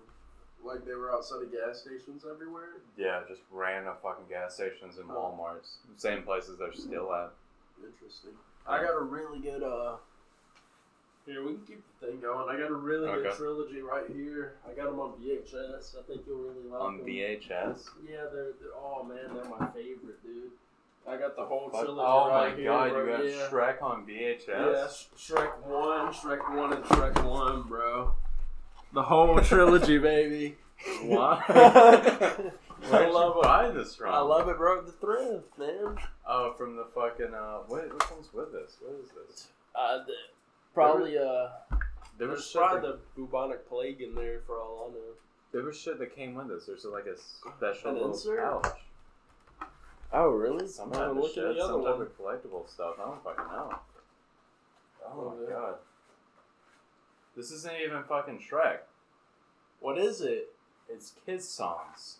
like 0.64 0.84
they 0.84 0.94
were 0.94 1.12
outside 1.12 1.42
of 1.42 1.52
gas 1.52 1.80
stations 1.82 2.24
everywhere? 2.30 2.78
Yeah, 2.96 3.20
just 3.28 3.40
random 3.50 3.94
fucking 4.02 4.26
gas 4.28 4.54
stations 4.54 4.98
and 4.98 5.10
Oh. 5.10 5.34
WalMarts, 5.38 5.76
same 5.96 6.22
places 6.22 6.58
they're 6.58 6.72
still 6.72 7.12
at. 7.14 7.30
Interesting. 7.84 8.32
I 8.66 8.82
got 8.82 8.94
a 8.94 9.02
really 9.02 9.40
good, 9.40 9.62
uh. 9.62 9.96
Here, 11.26 11.42
we 11.46 11.52
can 11.54 11.62
keep 11.66 11.82
the 12.00 12.06
thing 12.06 12.20
going. 12.20 12.48
I 12.48 12.58
got 12.60 12.70
a 12.70 12.74
really 12.74 13.06
good 13.06 13.32
trilogy 13.34 13.82
right 13.82 14.04
here. 14.08 14.54
I 14.68 14.72
got 14.72 14.86
them 14.86 14.98
on 15.00 15.12
VHS. 15.20 15.96
I 15.98 16.02
think 16.08 16.22
you'll 16.26 16.38
really 16.38 16.68
like 16.70 16.80
On 16.80 16.96
them. 16.96 17.04
On 17.04 17.06
VHS. 17.06 17.90
Yeah, 18.08 18.24
they're, 18.32 18.52
they're 18.58 18.74
oh 18.74 19.04
man, 19.04 19.34
they're 19.34 19.44
my 19.44 19.66
favorite, 19.68 20.22
dude. 20.24 20.50
I 21.06 21.16
got 21.18 21.36
the 21.36 21.44
whole 21.44 21.70
trilogy 21.70 22.00
oh 22.02 22.28
right 22.30 22.50
my 22.52 22.56
here. 22.56 22.70
god, 22.70 22.90
bro. 22.90 23.04
you 23.04 23.10
got 23.10 23.24
yeah. 23.26 23.48
Shrek 23.50 23.82
on 23.82 24.06
VHS. 24.06 24.48
Yeah, 24.48 24.86
Shrek 25.16 25.66
one, 25.66 26.12
Shrek 26.12 26.56
one, 26.56 26.72
and 26.72 26.84
Shrek 26.84 27.24
one, 27.24 27.62
bro. 27.62 28.12
The 28.92 29.02
whole 29.02 29.38
trilogy, 29.42 29.98
baby. 29.98 30.56
Why? 31.02 31.42
I 31.48 33.06
love 33.08 33.34
you 33.36 33.40
it. 33.40 33.44
buy 33.44 33.70
this 33.70 33.94
from? 33.96 34.12
I 34.14 34.18
love 34.20 34.48
it, 34.48 34.56
bro. 34.56 34.82
The 34.82 34.92
thrift, 34.92 35.58
man. 35.58 35.96
Oh, 36.26 36.54
from 36.56 36.76
the 36.76 36.86
fucking 36.94 37.34
uh, 37.34 37.58
what? 37.68 37.92
Which 37.92 38.10
one's 38.10 38.32
with 38.32 38.52
this? 38.52 38.76
What 38.80 38.94
is 39.04 39.10
this? 39.28 39.48
Uh, 39.74 39.98
the, 40.06 40.14
probably 40.74 41.18
uh, 41.18 41.48
There 42.18 42.28
was 42.28 42.38
there's 42.38 42.46
shit. 42.50 42.60
probably 42.62 42.80
That, 42.90 42.98
the 43.16 43.20
bubonic 43.22 43.68
plague 43.68 44.00
in 44.00 44.14
there 44.14 44.40
for 44.46 44.58
all 44.58 44.88
I 44.90 44.94
know. 44.94 45.00
there 45.52 45.62
was 45.64 45.78
shit 45.78 45.98
that 45.98 46.16
came 46.16 46.34
with 46.34 46.48
this. 46.48 46.64
There's 46.66 46.84
like 46.86 47.06
a 47.06 47.16
special 47.18 47.90
An 47.90 47.94
little 47.96 48.12
insert? 48.12 48.40
pouch. 48.62 48.78
Oh, 50.12 50.30
really? 50.30 50.66
Some 50.66 50.88
Oh, 50.92 50.94
type 50.98 51.08
of 51.10 51.16
look 51.18 51.26
at 51.26 51.34
shit. 51.34 51.44
the 51.44 51.50
other 51.62 51.72
Some 51.74 51.84
type 51.84 52.00
of 52.00 52.18
collectible 52.18 52.68
stuff. 52.68 52.94
I 52.98 53.04
don't 53.04 53.22
fucking 53.22 53.44
know. 53.44 53.74
Oh 55.06 55.10
Oh, 55.12 55.34
my 55.38 55.44
yeah. 55.44 55.50
god. 55.54 55.74
This 57.40 57.52
isn't 57.52 57.72
even 57.82 58.02
fucking 58.02 58.38
Shrek. 58.38 58.80
What 59.80 59.96
is 59.96 60.20
it? 60.20 60.52
It's 60.90 61.14
kids 61.24 61.48
songs. 61.48 62.18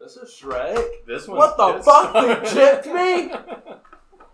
This 0.00 0.16
is 0.16 0.30
Shrek. 0.30 0.84
This 1.06 1.28
one. 1.28 1.38
What 1.38 1.56
the 1.56 1.80
fuck? 1.80 2.12
They 2.12 2.50
chipped 2.50 2.86
me? 2.86 3.32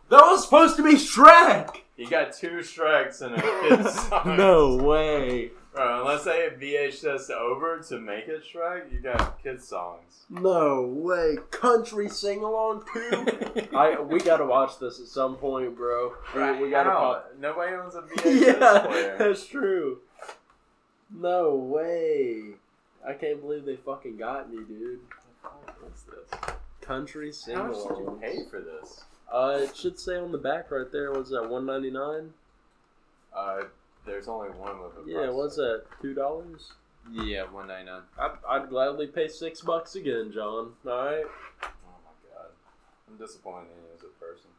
That 0.08 0.20
was 0.22 0.44
supposed 0.44 0.76
to 0.76 0.82
be 0.82 0.94
Shrek. 0.94 1.76
You 1.96 2.08
got 2.08 2.32
two 2.34 2.58
Shreks 2.60 3.20
and 3.20 3.34
a 3.34 3.40
kids 3.42 3.94
song. 4.08 4.36
No 4.38 4.76
way. 4.76 5.50
Bro, 5.74 6.00
unless 6.00 6.24
they 6.24 6.42
had 6.42 6.60
VHS 6.60 7.30
over 7.30 7.78
to 7.88 7.98
make 7.98 8.28
it 8.28 8.42
Shrek, 8.44 8.92
you 8.92 9.00
got 9.00 9.42
kids 9.42 9.66
songs. 9.66 10.26
No 10.28 10.82
way. 10.82 11.38
Country 11.50 12.10
sing 12.10 12.42
along 12.42 12.84
too. 12.92 13.68
I 13.76 13.98
we 14.00 14.20
gotta 14.20 14.44
watch 14.44 14.78
this 14.78 15.00
at 15.00 15.06
some 15.06 15.36
point, 15.36 15.74
bro. 15.76 16.12
We, 16.34 16.64
we 16.64 16.70
gotta 16.70 16.90
pop. 16.90 17.32
Nobody 17.40 17.74
owns 17.74 17.94
a 17.94 18.02
VHS 18.02 18.46
Yeah, 18.60 18.78
player. 18.86 19.16
that's 19.18 19.46
true. 19.46 20.00
No 21.10 21.54
way. 21.54 22.50
I 23.06 23.14
can't 23.14 23.40
believe 23.40 23.64
they 23.64 23.76
fucking 23.76 24.18
got 24.18 24.50
me, 24.52 24.58
dude. 24.68 25.00
What's 25.80 26.02
this? 26.02 26.50
Country 26.82 27.32
sing 27.32 27.56
How 27.56 27.64
much 27.68 27.76
did 27.88 27.96
you 27.98 28.18
pay 28.20 28.38
for 28.50 28.60
this? 28.60 29.04
Uh, 29.32 29.58
it 29.62 29.74
should 29.74 29.98
say 29.98 30.16
on 30.18 30.32
the 30.32 30.38
back 30.38 30.70
right 30.70 30.90
there. 30.92 31.12
Was 31.12 31.30
that 31.30 31.48
one 31.48 31.64
ninety 31.64 31.90
nine? 31.90 32.34
Uh, 33.34 33.62
there's 34.06 34.28
only 34.28 34.48
one 34.50 34.80
with 34.82 34.92
a 35.06 35.08
Yeah, 35.10 35.24
price 35.26 35.34
what's 35.34 35.56
tag. 35.56 35.64
that? 35.64 35.84
Two 36.00 36.14
dollars? 36.14 36.72
Yeah, 37.10 37.44
one 37.50 37.66
ninety 37.68 37.86
nine. 37.90 38.02
I'd, 38.18 38.32
I'd 38.48 38.68
gladly 38.68 39.06
pay 39.08 39.28
six 39.28 39.60
bucks 39.60 39.94
again, 39.96 40.30
John. 40.32 40.72
All 40.86 41.04
right, 41.04 41.24
Oh 41.64 41.98
my 42.04 42.14
god, 42.32 42.50
I'm 43.10 43.16
disappointed 43.18 43.68
in 43.76 43.82
you 43.84 43.90
as 43.96 44.02
a 44.04 44.24
person. 44.24 44.50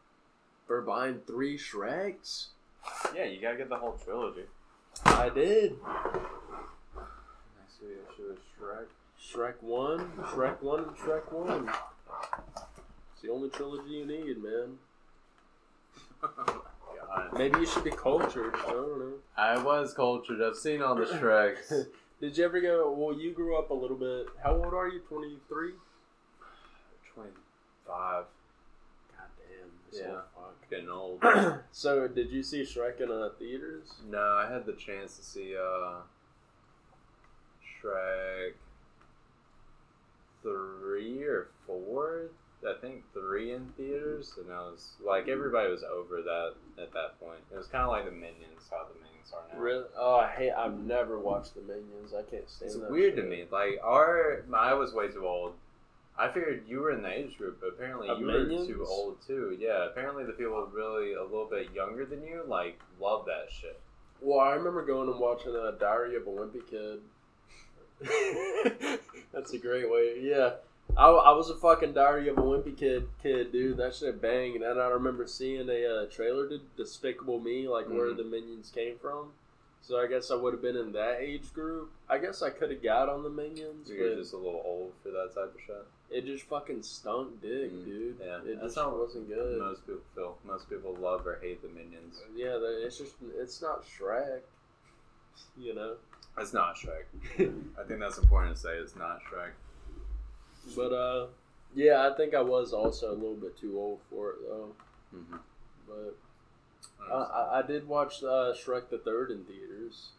for 0.66 0.82
buying 0.82 1.20
three 1.26 1.56
Shreks. 1.58 2.48
Yeah, 3.14 3.24
you 3.24 3.40
gotta 3.40 3.56
get 3.56 3.68
the 3.70 3.76
whole 3.78 3.98
trilogy. 4.04 4.44
I 5.06 5.28
did. 5.30 5.72
Next 7.58 7.78
video 7.80 8.02
show 8.16 8.32
is 8.32 8.38
Shrek. 8.60 8.86
Shrek 9.18 9.62
one, 9.62 10.10
Shrek 10.34 10.60
one, 10.62 10.80
and 10.84 10.96
Shrek 10.98 11.32
one. 11.32 11.70
It's 13.14 13.22
the 13.22 13.30
only 13.30 13.48
trilogy 13.48 13.88
you 13.90 14.04
need, 14.06 14.42
man. 14.42 14.78
God. 17.34 17.38
Maybe 17.38 17.60
you 17.60 17.66
should 17.66 17.84
be 17.84 17.90
cultured. 17.90 18.54
I 18.54 18.70
don't 18.70 18.98
know. 18.98 19.12
I 19.36 19.62
was 19.62 19.92
cultured. 19.92 20.40
I've 20.40 20.56
seen 20.56 20.82
all 20.82 20.94
the 20.94 21.04
Shreks. 21.04 21.86
Did 22.20 22.38
you 22.38 22.44
ever 22.44 22.60
go? 22.60 22.94
Well, 22.96 23.18
you 23.18 23.32
grew 23.32 23.58
up 23.58 23.70
a 23.70 23.74
little 23.74 23.96
bit. 23.96 24.26
How 24.42 24.54
old 24.54 24.72
are 24.72 24.88
you? 24.88 25.00
Twenty 25.00 25.38
three. 25.48 25.72
Twenty-five. 27.12 28.24
God 29.16 29.28
damn. 29.92 30.00
Yeah. 30.00 30.20
Getting 30.70 30.88
old. 30.88 31.22
so, 31.72 32.08
did 32.08 32.30
you 32.30 32.42
see 32.42 32.62
Shrek 32.62 33.00
in 33.00 33.10
uh, 33.10 33.28
theaters? 33.38 33.92
No, 34.08 34.18
I 34.18 34.50
had 34.50 34.64
the 34.64 34.72
chance 34.72 35.16
to 35.18 35.22
see 35.22 35.54
uh, 35.54 36.00
Shrek 37.82 38.54
three 40.42 41.22
or 41.22 41.48
four. 41.66 42.30
I 42.66 42.74
think 42.80 43.02
three 43.12 43.52
in 43.52 43.66
theaters, 43.76 44.32
and 44.38 44.52
I 44.52 44.60
was 44.60 44.94
like, 45.04 45.24
hmm. 45.24 45.30
everybody 45.30 45.70
was 45.70 45.82
over 45.82 46.22
that 46.22 46.54
at 46.80 46.92
that 46.92 47.20
point. 47.20 47.40
It 47.52 47.56
was 47.56 47.66
kind 47.66 47.84
of 47.84 47.90
like 47.90 48.04
the 48.04 48.12
Minions, 48.12 48.68
how 48.70 48.86
the 48.92 48.98
Minions 49.00 49.32
are 49.32 49.54
now. 49.54 49.60
Really? 49.60 49.84
Oh, 49.96 50.16
I 50.16 50.28
hate. 50.28 50.52
I've 50.52 50.78
never 50.78 51.18
watched 51.18 51.54
the 51.54 51.62
Minions. 51.62 52.14
I 52.14 52.22
can't 52.22 52.48
stand. 52.48 52.72
It's 52.72 52.80
weird 52.90 53.16
to 53.16 53.22
me. 53.22 53.44
Like 53.50 53.78
our, 53.82 54.44
I 54.54 54.74
was 54.74 54.92
way 54.92 55.08
too 55.08 55.26
old. 55.26 55.54
I 56.16 56.28
figured 56.28 56.64
you 56.68 56.78
were 56.78 56.92
in 56.92 57.02
the 57.02 57.10
age 57.10 57.36
group, 57.36 57.58
but 57.60 57.70
apparently 57.70 58.08
Of 58.08 58.20
you 58.20 58.26
Minions? 58.26 58.68
were 58.68 58.74
too 58.74 58.86
old 58.86 59.16
too. 59.26 59.56
Yeah, 59.58 59.86
apparently 59.86 60.24
the 60.24 60.32
people 60.32 60.64
really 60.72 61.14
a 61.14 61.22
little 61.22 61.48
bit 61.50 61.72
younger 61.74 62.04
than 62.06 62.22
you 62.22 62.44
like 62.46 62.80
love 63.00 63.26
that 63.26 63.48
shit. 63.50 63.80
Well, 64.20 64.38
I 64.38 64.52
remember 64.52 64.84
going 64.86 65.08
and 65.10 65.18
watching 65.18 65.54
a 65.54 65.72
Diary 65.72 66.16
of 66.16 66.26
a 66.26 66.30
Wimpy 66.30 66.62
Kid. 66.70 67.00
That's 69.32 69.52
a 69.52 69.58
great 69.58 69.90
way. 69.90 70.20
Yeah, 70.20 70.52
I, 70.96 71.08
I 71.08 71.32
was 71.32 71.50
a 71.50 71.56
fucking 71.56 71.92
Diary 71.94 72.28
of 72.28 72.38
a 72.38 72.42
Wimpy 72.42 72.76
Kid 72.76 73.08
kid, 73.22 73.50
dude. 73.50 73.78
That 73.78 73.94
shit 73.94 74.20
bang. 74.22 74.54
And 74.54 74.62
then 74.62 74.78
I 74.78 74.86
remember 74.88 75.26
seeing 75.26 75.68
a 75.68 75.86
uh, 75.86 76.06
trailer 76.06 76.48
to 76.48 76.60
Despicable 76.76 77.40
Me, 77.40 77.66
like 77.68 77.88
where 77.88 78.10
Mhm. 78.12 78.16
the 78.18 78.24
minions 78.24 78.70
came 78.72 78.96
from. 78.98 79.32
So 79.82 79.98
I 80.00 80.06
guess 80.06 80.30
I 80.30 80.36
would 80.36 80.52
have 80.54 80.62
been 80.62 80.76
in 80.76 80.92
that 80.92 81.18
age 81.20 81.52
group. 81.52 81.90
I 82.08 82.18
guess 82.18 82.42
I 82.42 82.50
could 82.50 82.70
have 82.70 82.82
got 82.82 83.08
on 83.08 83.22
the 83.22 83.28
minions, 83.28 83.90
You're 83.90 84.14
just 84.14 84.32
a 84.32 84.36
little 84.36 84.62
old 84.64 84.92
for 85.02 85.10
that 85.10 85.34
type 85.34 85.54
of 85.54 85.60
shit. 85.66 85.84
it 86.10 86.24
just 86.26 86.44
fucking 86.44 86.82
stunk 86.84 87.42
dick, 87.42 87.70
Mm, 87.72 87.84
dude. 87.84 88.16
yeah. 88.20 88.38
it 88.46 88.60
That's 88.62 88.76
just 88.76 88.90
wasn't 88.92 89.28
good. 89.28 89.58
Most 89.58 89.84
people 89.86 90.00
feel. 90.14 90.38
Most 90.44 90.70
people 90.70 90.94
love 90.94 91.26
or 91.26 91.38
hate 91.42 91.60
the 91.60 91.68
minions. 91.68 92.22
Yeah, 92.36 92.56
it's 92.62 92.96
just 92.98 93.16
it's 93.36 93.60
not 93.60 93.84
Shrek. 93.84 94.40
You 95.58 95.74
know. 95.74 95.96
It's 96.38 96.52
not 96.54 96.76
Shrek. 96.76 97.04
I 97.78 97.82
think 97.84 98.00
that's 98.00 98.18
important 98.18 98.54
to 98.54 98.60
say. 98.62 98.76
It's 98.76 98.94
not 98.96 99.20
Shrek. 99.24 99.50
But 100.76 100.92
uh, 100.92 101.26
yeah, 101.74 102.08
I 102.10 102.16
think 102.16 102.34
I 102.34 102.40
was 102.40 102.72
also 102.72 103.10
a 103.10 103.14
little 103.14 103.36
bit 103.36 103.58
too 103.58 103.78
old 103.78 104.00
for 104.10 104.30
it 104.30 104.36
though. 104.48 104.68
Mm-hmm. 105.14 105.36
But 105.88 106.16
I, 107.12 107.16
I, 107.16 107.58
I 107.58 107.62
did 107.66 107.86
watch 107.86 108.22
uh, 108.22 108.54
Shrek 108.54 108.90
the 108.90 108.98
Third 108.98 109.30
in 109.30 109.44
theaters. 109.44 110.10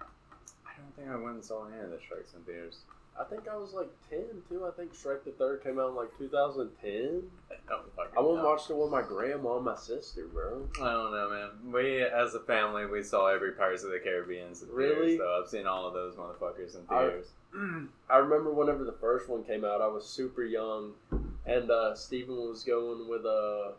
I 0.00 0.70
don't 0.76 0.94
think 0.96 1.08
I 1.08 1.16
went 1.16 1.36
and 1.36 1.44
saw 1.44 1.66
any 1.66 1.80
of 1.80 1.90
the 1.90 1.96
Shreks 1.96 2.34
in 2.36 2.42
theaters. 2.44 2.78
I 3.18 3.24
think 3.24 3.46
I 3.46 3.56
was 3.56 3.74
like 3.74 3.90
ten 4.08 4.42
too. 4.48 4.66
I 4.66 4.70
think 4.70 4.94
Shrek 4.94 5.24
the 5.24 5.32
Third 5.32 5.62
came 5.62 5.78
out 5.78 5.90
in 5.90 5.96
like 5.96 6.16
2010. 6.16 7.22
I 7.50 7.54
don't 8.14 8.26
went 8.26 8.38
and 8.38 8.46
watched 8.46 8.70
it 8.70 8.76
with 8.76 8.90
my 8.90 9.02
grandma 9.02 9.56
and 9.56 9.66
my 9.66 9.76
sister, 9.76 10.26
bro. 10.32 10.66
I 10.80 10.92
don't 10.92 11.12
know, 11.12 11.30
man. 11.30 11.72
We, 11.72 12.02
as 12.02 12.34
a 12.34 12.40
family, 12.40 12.86
we 12.86 13.02
saw 13.02 13.26
every 13.26 13.52
Pirates 13.52 13.84
of 13.84 13.90
the 13.90 13.98
Caribbean 13.98 14.48
in 14.48 14.54
theaters, 14.54 14.74
Really? 14.74 15.18
So 15.18 15.40
I've 15.42 15.48
seen 15.48 15.66
all 15.66 15.86
of 15.86 15.92
those 15.92 16.14
motherfuckers 16.14 16.74
in 16.74 16.86
theaters. 16.86 17.26
I 17.28 17.41
remember 17.54 18.50
whenever 18.52 18.84
the 18.84 18.92
first 19.00 19.28
one 19.28 19.44
came 19.44 19.64
out, 19.64 19.80
I 19.80 19.86
was 19.88 20.06
super 20.06 20.42
young, 20.42 20.92
and 21.46 21.70
uh, 21.70 21.94
Steven 21.94 22.36
was 22.48 22.64
going 22.64 23.08
with 23.08 23.24
uh, 23.26 23.72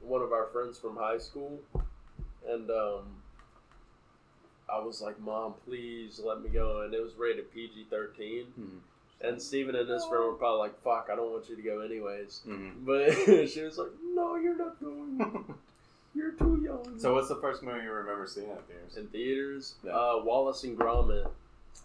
one 0.00 0.22
of 0.22 0.32
our 0.32 0.46
friends 0.52 0.78
from 0.78 0.96
high 0.96 1.18
school, 1.18 1.58
and 2.48 2.70
um, 2.70 3.02
I 4.70 4.78
was 4.80 5.00
like, 5.00 5.18
"Mom, 5.20 5.54
please 5.64 6.20
let 6.22 6.42
me 6.42 6.48
go," 6.50 6.82
and 6.82 6.94
it 6.94 7.02
was 7.02 7.14
rated 7.14 7.52
PG 7.52 7.86
thirteen. 7.90 8.46
Mhm. 8.58 8.78
And 9.20 9.42
Steven 9.42 9.74
and 9.74 9.88
his 9.88 10.04
friend 10.04 10.24
were 10.26 10.34
probably 10.34 10.60
like, 10.60 10.80
"Fuck, 10.82 11.08
I 11.12 11.16
don't 11.16 11.32
want 11.32 11.48
you 11.48 11.56
to 11.56 11.62
go 11.62 11.80
anyways." 11.80 12.42
Mhm. 12.46 12.84
But 12.86 13.12
she 13.48 13.62
was 13.62 13.76
like, 13.78 13.90
"No, 14.14 14.36
you're 14.36 14.56
not 14.56 14.80
going. 14.80 15.44
You're 16.14 16.32
too 16.32 16.60
young." 16.64 16.98
so, 16.98 17.14
what's 17.14 17.28
the 17.28 17.36
first 17.36 17.62
movie 17.62 17.82
you 17.82 17.90
remember 17.92 18.26
seeing 18.26 18.48
in 18.48 18.56
theaters? 18.56 18.96
in 18.96 19.06
theaters, 19.08 19.74
Yeah. 19.84 19.92
uh, 19.92 20.22
Wallace 20.24 20.64
and 20.64 20.76
Gromit. 20.76 21.28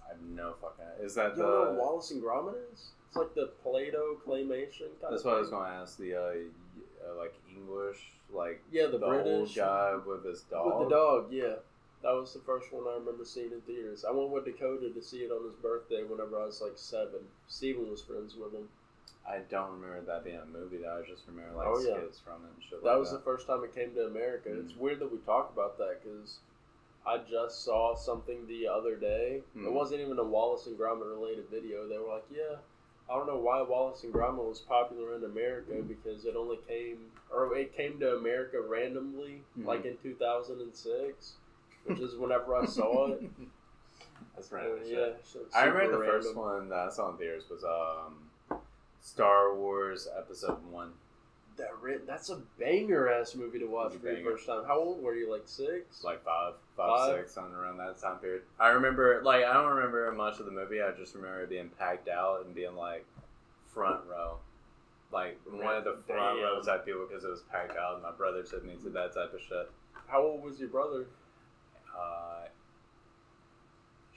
I 0.05 0.09
have 0.09 0.21
no 0.21 0.53
fucking. 0.61 0.85
Is 1.05 1.15
that 1.15 1.35
You 1.37 1.43
know 1.43 1.59
what 1.59 1.73
the? 1.73 1.79
Wallace 1.79 2.11
and 2.11 2.21
Gromit 2.23 2.55
is? 2.73 2.91
It's 3.07 3.15
like 3.17 3.33
the 3.35 3.47
Play-Doh 3.61 4.17
claymation. 4.25 4.89
Kind 5.01 5.11
That's 5.11 5.21
of 5.21 5.25
what 5.25 5.35
I 5.35 5.39
was 5.39 5.49
going 5.49 5.65
to 5.69 5.75
ask. 5.77 5.97
The 5.97 6.15
uh, 6.15 6.19
uh, 6.19 7.17
like 7.17 7.33
English, 7.55 7.99
like 8.33 8.61
Yeah, 8.71 8.87
the 8.87 8.97
the 8.97 9.07
British 9.07 9.27
old 9.49 9.55
guy 9.55 9.95
with 10.05 10.25
his 10.25 10.41
dog. 10.41 10.79
with 10.79 10.89
the 10.89 10.95
dog. 10.95 11.27
Yeah, 11.31 11.55
that 12.01 12.11
was 12.13 12.33
the 12.33 12.39
first 12.39 12.73
one 12.73 12.83
I 12.87 12.97
remember 12.97 13.23
seeing 13.25 13.51
in 13.51 13.61
theaters. 13.61 14.03
I 14.07 14.11
went 14.11 14.29
with 14.31 14.45
Dakota 14.45 14.89
to 14.89 15.01
see 15.01 15.17
it 15.19 15.31
on 15.31 15.43
his 15.45 15.55
birthday 15.61 16.03
whenever 16.03 16.41
I 16.41 16.45
was 16.45 16.61
like 16.61 16.73
seven. 16.77 17.19
Steven 17.47 17.89
was 17.91 18.01
friends 18.01 18.35
with 18.35 18.53
him. 18.53 18.67
I 19.29 19.39
don't 19.49 19.71
remember 19.79 20.01
that 20.01 20.25
being 20.25 20.37
a 20.39 20.45
movie. 20.45 20.77
Though. 20.83 20.99
I 21.01 21.07
just 21.07 21.23
remember 21.27 21.55
like 21.55 21.67
Oh, 21.67 21.79
yeah. 21.79 21.95
skits 21.97 22.19
from 22.19 22.43
it 22.43 22.51
and 22.55 22.63
shit 22.63 22.83
That 22.83 22.89
like 22.89 22.99
was 22.99 23.11
the 23.11 23.19
first 23.19 23.47
time 23.47 23.63
it 23.63 23.73
came 23.75 23.93
to 23.95 24.05
America. 24.07 24.49
Mm. 24.49 24.63
It's 24.65 24.75
weird 24.75 24.99
that 24.99 25.11
we 25.11 25.19
talk 25.19 25.51
about 25.53 25.77
that 25.77 26.01
because 26.03 26.39
I 27.05 27.17
just 27.29 27.63
saw 27.65 27.95
something 27.95 28.47
the 28.47 28.67
other 28.67 28.95
day. 28.95 29.41
Mm. 29.57 29.65
It 29.65 29.73
wasn't 29.73 30.01
even 30.01 30.17
a 30.19 30.23
Wallace 30.23 30.67
and 30.67 30.77
Gromit 30.77 31.09
related 31.11 31.49
video. 31.49 31.87
They 31.87 31.97
were 31.97 32.07
like, 32.13 32.25
"Yeah, 32.31 32.55
I 33.09 33.15
don't 33.17 33.27
know 33.27 33.37
why 33.37 33.61
Wallace 33.61 34.03
and 34.03 34.13
Gromit 34.13 34.47
was 34.47 34.59
popular 34.61 35.15
in 35.15 35.23
America 35.25 35.73
because 35.85 36.23
it 36.25 36.35
only 36.37 36.57
came 36.67 37.11
or 37.31 37.55
it 37.57 37.75
came 37.75 37.99
to 37.99 38.15
America 38.15 38.61
randomly, 38.61 39.43
Mhm. 39.59 39.65
like 39.65 39.83
in 39.85 39.97
2006, 39.97 41.35
which 41.85 41.99
is 41.99 42.15
whenever 42.15 42.55
I 42.55 42.65
saw 42.65 43.07
it. 43.11 43.21
That's 44.35 44.51
Uh, 44.51 44.55
random. 44.55 44.79
yeah, 44.85 45.09
so 45.23 45.39
I 45.53 45.65
remember 45.65 45.97
the 46.05 46.05
first 46.11 46.35
one 46.35 46.69
that 46.69 46.87
I 46.87 46.89
saw 46.89 47.09
in 47.11 47.17
theaters 47.17 47.49
was 47.49 47.63
um, 47.65 48.29
Star 49.01 49.53
Wars 49.53 50.07
Episode 50.17 50.63
One. 50.71 50.93
That 51.57 51.69
that's 52.07 52.29
a 52.29 52.41
banger 52.59 53.09
ass 53.09 53.35
movie 53.35 53.59
to 53.59 53.65
watch 53.65 53.93
for 53.93 53.99
the 53.99 54.21
first 54.23 54.45
time. 54.47 54.63
How 54.65 54.79
old 54.79 55.03
were 55.03 55.13
you? 55.15 55.31
Like 55.31 55.43
six? 55.45 56.03
like 56.03 56.23
five, 56.23 56.53
five, 56.75 56.87
Five? 56.99 57.15
six, 57.15 57.33
something 57.33 57.53
around 57.53 57.77
that 57.77 57.99
time 58.01 58.17
period. 58.17 58.41
I 58.59 58.69
remember, 58.69 59.21
like, 59.23 59.43
I 59.43 59.53
don't 59.53 59.67
remember 59.75 60.11
much 60.13 60.39
of 60.39 60.45
the 60.45 60.51
movie. 60.51 60.81
I 60.81 60.91
just 60.91 61.13
remember 61.15 61.41
it 61.43 61.49
being 61.49 61.69
packed 61.77 62.07
out 62.07 62.45
and 62.45 62.55
being 62.55 62.75
like 62.75 63.05
front 63.73 64.01
row, 64.09 64.37
like 65.11 65.39
one 65.45 65.75
of 65.75 65.83
the 65.83 65.97
front 66.07 66.37
Damn. 66.37 66.43
row 66.43 66.61
type 66.61 66.85
people 66.85 67.05
because 67.07 67.23
it 67.23 67.29
was 67.29 67.43
packed 67.51 67.77
out. 67.77 67.95
And 67.95 68.03
my 68.03 68.11
brother 68.11 68.41
took 68.43 68.65
me 68.65 68.75
to 68.83 68.89
that 68.89 69.13
type 69.13 69.33
of 69.33 69.41
shit. 69.41 69.69
How 70.07 70.21
old 70.23 70.43
was 70.43 70.59
your 70.59 70.69
brother? 70.69 71.05
Uh, 71.95 72.45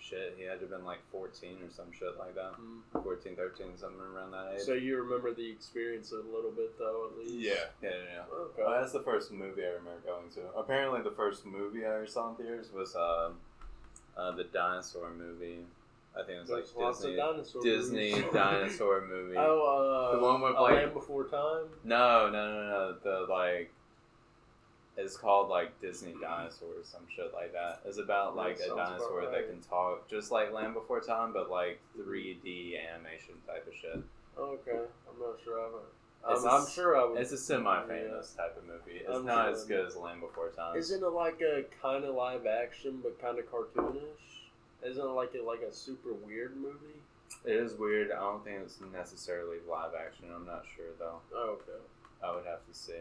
shit, 0.08 0.34
he 0.38 0.44
had 0.44 0.54
to 0.60 0.66
have 0.66 0.70
been 0.70 0.84
like 0.84 0.98
fourteen 1.10 1.56
or 1.64 1.70
some 1.70 1.92
shit 1.92 2.16
like 2.18 2.34
that. 2.34 2.52
Mm. 2.54 3.02
14, 3.02 3.34
13, 3.36 3.66
something 3.76 4.00
around 4.00 4.30
that 4.32 4.54
age. 4.54 4.60
So 4.62 4.72
you 4.75 4.96
remember 5.02 5.32
the 5.34 5.48
experience 5.50 6.12
a 6.12 6.16
little 6.16 6.50
bit 6.50 6.78
though, 6.78 7.08
at 7.10 7.18
least. 7.18 7.34
yeah, 7.34 7.52
yeah, 7.82 7.90
yeah. 7.90 7.96
yeah. 8.14 8.34
Okay. 8.44 8.62
Well, 8.64 8.80
that's 8.80 8.92
the 8.92 9.00
first 9.02 9.32
movie 9.32 9.62
I 9.62 9.68
remember 9.68 10.00
going 10.04 10.30
to. 10.34 10.40
Apparently, 10.56 11.02
the 11.02 11.10
first 11.16 11.44
movie 11.46 11.84
I 11.84 11.94
ever 11.94 12.06
saw 12.06 12.30
in 12.30 12.36
theaters 12.36 12.70
was 12.72 12.94
um, 12.96 13.34
uh, 14.16 14.32
the 14.32 14.44
dinosaur 14.44 15.10
movie. 15.10 15.58
I 16.14 16.20
think 16.25 16.38
it 16.38 16.40
was 16.40 16.48
There's 16.48 16.75
like 16.76 16.94
Disney. 16.96 17.16
dinosaur 17.16 17.62
Disney 17.62 18.10
movies. 18.12 18.25
dinosaur 18.32 19.06
movie. 19.06 19.36
Oh, 19.36 20.10
uh, 20.14 20.16
The 20.16 20.22
one 20.22 20.40
with, 20.40 20.54
like- 20.54 20.75
Land 20.75 20.94
Before 20.94 21.25
Time. 21.25 21.66
No, 21.84 22.30
no, 22.30 22.52
no, 22.54 22.62
no. 22.68 22.96
The 23.02 23.26
like, 23.32 23.70
it's 24.96 25.16
called 25.16 25.48
like 25.48 25.78
Disney 25.80 26.14
dinosaurs, 26.20 26.78
or 26.78 26.84
some 26.84 27.02
shit 27.14 27.32
like 27.34 27.52
that. 27.52 27.80
It's 27.84 27.98
about 27.98 28.34
That 28.34 28.42
like 28.42 28.56
a 28.56 28.58
sounds 28.60 28.72
about 28.72 28.86
dinosaur 28.90 29.30
that 29.30 29.48
can 29.48 29.60
talk, 29.60 30.08
just 30.08 30.30
like 30.30 30.52
Land 30.52 30.74
Before 30.74 31.00
Time, 31.00 31.32
but 31.32 31.50
like 31.50 31.80
3D 31.98 32.74
animation 32.92 33.34
type 33.46 33.66
of 33.66 33.74
shit. 33.74 34.02
Okay, 34.38 34.70
I'm 35.08 35.20
not 35.20 35.38
sure. 35.44 35.60
I 35.60 35.64
haven't. 35.64 36.44
a 36.44 36.48
I'm, 36.50 36.66
sure 36.68 36.96
I 36.96 37.04
would. 37.04 37.20
It's 37.20 37.32
a 37.32 37.38
semi-famous 37.38 38.32
type 38.32 38.56
of 38.56 38.64
movie. 38.64 39.00
It's 39.00 39.08
I'm 39.08 39.24
not 39.24 39.46
sure. 39.46 39.54
as 39.54 39.64
good 39.64 39.86
as 39.86 39.96
Land 39.96 40.20
Before 40.20 40.48
Time. 40.50 40.76
Isn't 40.76 41.02
it 41.02 41.08
like 41.08 41.40
a 41.40 41.64
kind 41.80 42.04
of 42.04 42.14
live 42.14 42.46
action 42.46 43.00
but 43.02 43.20
kind 43.20 43.38
of 43.38 43.46
cartoonish? 43.46 44.46
Isn't 44.84 45.02
it 45.02 45.08
like 45.08 45.32
a 45.34 45.42
like 45.42 45.60
a 45.60 45.72
super 45.72 46.12
weird 46.12 46.56
movie? 46.56 47.00
It 47.44 47.56
is 47.56 47.74
weird. 47.74 48.10
I 48.12 48.20
don't 48.20 48.44
think 48.44 48.58
it's 48.62 48.78
necessarily 48.92 49.58
live 49.68 49.92
action. 49.98 50.26
I'm 50.34 50.46
not 50.46 50.64
sure 50.74 50.86
though. 50.98 51.20
Oh, 51.34 51.58
okay. 51.60 51.78
I 52.24 52.34
would 52.34 52.46
have 52.46 52.66
to 52.66 52.74
see, 52.74 52.94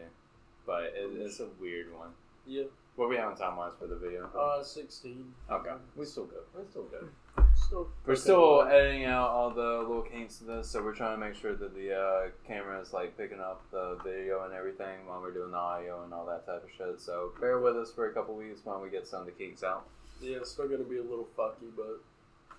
but 0.66 0.84
it, 0.84 1.10
it's 1.20 1.40
a 1.40 1.46
weird 1.60 1.92
one. 1.96 2.10
Yeah. 2.46 2.64
What 2.96 3.08
we 3.10 3.16
have 3.16 3.28
on 3.32 3.36
time 3.36 3.56
wise 3.56 3.72
for 3.78 3.86
the 3.86 3.96
video? 3.96 4.26
Uh, 4.38 4.62
sixteen. 4.62 5.32
okay, 5.50 5.72
we're 5.94 6.04
still 6.06 6.24
good. 6.24 6.42
We're 6.54 6.64
still 6.70 6.84
good. 6.84 7.08
Still. 7.54 7.88
We're 8.06 8.12
okay. 8.14 8.20
still 8.20 8.62
editing 8.62 9.04
out 9.04 9.28
all 9.28 9.50
the 9.50 9.78
little 9.86 10.02
kinks 10.02 10.40
of 10.40 10.46
this, 10.46 10.70
so 10.70 10.82
we're 10.82 10.94
trying 10.94 11.18
to 11.20 11.26
make 11.26 11.34
sure 11.34 11.54
that 11.54 11.74
the 11.74 11.94
uh, 11.94 12.28
camera 12.46 12.80
is 12.80 12.92
like 12.92 13.16
picking 13.18 13.40
up 13.40 13.62
the 13.70 13.98
video 14.04 14.44
and 14.44 14.54
everything 14.54 15.06
while 15.06 15.20
we're 15.20 15.32
doing 15.32 15.50
the 15.50 15.56
audio 15.58 16.04
and 16.04 16.14
all 16.14 16.24
that 16.26 16.46
type 16.46 16.64
of 16.64 16.70
shit. 16.76 17.00
So 17.00 17.32
bear 17.40 17.58
with 17.58 17.76
us 17.76 17.92
for 17.92 18.08
a 18.08 18.12
couple 18.14 18.34
weeks 18.34 18.60
while 18.64 18.80
we 18.80 18.88
get 18.88 19.06
some 19.06 19.20
of 19.20 19.26
the 19.26 19.32
kinks 19.32 19.62
out. 19.62 19.86
Yeah, 20.22 20.36
it's 20.38 20.52
still 20.52 20.68
gonna 20.68 20.84
be 20.84 20.96
a 20.98 21.02
little 21.02 21.28
fucky, 21.36 21.68
but 21.76 22.00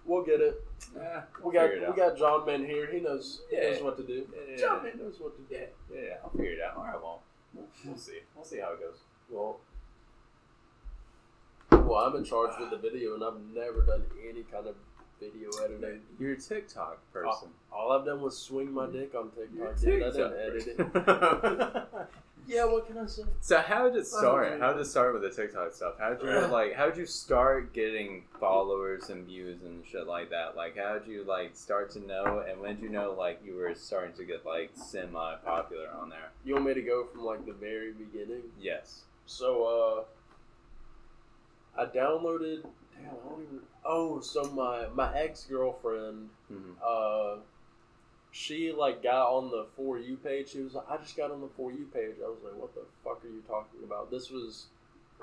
we'll 0.05 0.23
get 0.23 0.41
it. 0.41 0.63
Yeah, 0.95 1.21
We 1.43 1.53
got 1.53 1.71
we 1.71 1.85
out. 1.85 1.95
got 1.95 2.17
John 2.17 2.45
Man 2.45 2.63
here. 2.65 2.87
He 2.91 2.99
knows 2.99 3.41
he 3.49 3.55
Yeah. 3.57 3.71
knows 3.71 3.81
what 3.81 3.97
to 3.97 4.03
do. 4.03 4.27
Yeah. 4.49 4.57
John 4.57 4.83
Man 4.83 4.99
knows 4.99 5.19
what 5.19 5.35
to 5.35 5.41
do. 5.41 5.55
Yeah, 5.55 5.65
yeah, 5.91 6.01
yeah. 6.01 6.13
I'll 6.23 6.29
figure 6.31 6.51
it 6.51 6.59
out. 6.61 6.77
All 6.77 6.83
right, 6.83 7.01
well, 7.01 7.23
we'll, 7.53 7.97
see. 7.97 8.19
We'll 8.35 8.45
see 8.45 8.59
how 8.59 8.73
it 8.73 8.79
goes. 8.79 8.97
Well, 9.29 9.59
well, 11.71 12.05
I'm 12.05 12.15
in 12.15 12.23
charge 12.23 12.51
with 12.59 12.69
the 12.69 12.77
video, 12.77 13.15
and 13.15 13.23
I've 13.23 13.39
never 13.53 13.81
done 13.81 14.03
any 14.27 14.43
kind 14.43 14.67
of 14.67 14.75
video 15.19 15.49
editing. 15.63 16.01
You're 16.19 16.33
a 16.33 16.37
TikTok 16.37 16.99
person. 17.11 17.49
All 17.71 17.91
I've 17.91 18.05
done 18.05 18.21
was 18.21 18.37
swing 18.37 18.71
my 18.71 18.87
dick 18.87 19.13
on 19.15 19.31
TikTok. 19.31 19.55
You're 19.55 19.67
a 19.67 19.75
TikTok. 19.75 20.13
I 20.13 20.17
didn't 20.17 20.39
edit 20.39 20.75
it. 20.79 22.07
person. 22.47 22.57
Yeah, 22.57 22.71
what 22.71 22.87
can 22.87 22.97
I 22.97 23.05
say? 23.05 23.23
So 23.41 23.59
how 23.59 23.89
did 23.89 23.97
it 23.97 24.07
start? 24.07 24.59
How 24.59 24.73
did 24.73 24.81
it 24.81 24.85
start 24.85 25.13
with 25.13 25.21
the 25.21 25.29
TikTok 25.29 25.73
stuff? 25.73 25.95
How 25.99 26.13
did 26.13 26.21
you 26.21 26.47
like? 26.47 26.73
How 26.73 26.87
did 26.87 26.97
you 26.97 27.05
start 27.05 27.73
getting 27.73 28.23
followers 28.39 29.09
and 29.09 29.25
views 29.25 29.61
and 29.63 29.85
shit 29.85 30.07
like 30.07 30.29
that? 30.29 30.55
Like, 30.55 30.77
how 30.77 30.97
did 30.97 31.07
you 31.07 31.23
like 31.23 31.55
start 31.55 31.91
to 31.91 32.05
know? 32.05 32.43
And 32.47 32.59
when 32.59 32.75
did 32.75 32.83
you 32.83 32.89
know 32.89 33.15
like 33.17 33.39
you 33.45 33.55
were 33.55 33.73
starting 33.75 34.13
to 34.15 34.25
get 34.25 34.45
like 34.45 34.71
semi 34.73 35.35
popular 35.45 35.89
on 35.99 36.09
there? 36.09 36.31
You 36.43 36.55
want 36.55 36.67
me 36.67 36.73
to 36.73 36.81
go 36.81 37.05
from 37.05 37.23
like 37.23 37.45
the 37.45 37.53
very 37.53 37.93
beginning? 37.93 38.43
Yes. 38.59 39.01
So, 39.25 40.05
uh, 41.77 41.81
I 41.81 41.85
downloaded. 41.85 42.63
Damn, 42.95 43.11
I 43.11 43.29
don't 43.29 43.43
even. 43.43 43.59
Oh, 43.85 44.19
so 44.21 44.43
my 44.51 44.87
my 44.93 45.15
ex 45.17 45.45
girlfriend, 45.45 46.29
hmm 46.49 46.71
uh, 46.85 47.35
she 48.31 48.71
like 48.71 49.01
got 49.03 49.29
on 49.29 49.49
the 49.51 49.65
for 49.75 49.97
you 49.97 50.17
page. 50.17 50.49
She 50.49 50.61
was 50.61 50.73
like, 50.73 50.89
I 50.89 50.97
just 50.97 51.17
got 51.17 51.31
on 51.31 51.41
the 51.41 51.49
for 51.55 51.71
you 51.71 51.87
page. 51.93 52.15
I 52.23 52.27
was 52.29 52.39
like, 52.43 52.55
what 52.55 52.73
the 52.75 52.83
fuck 53.03 53.23
are 53.23 53.27
you 53.27 53.43
talking 53.47 53.83
about? 53.83 54.11
This 54.11 54.29
was 54.29 54.65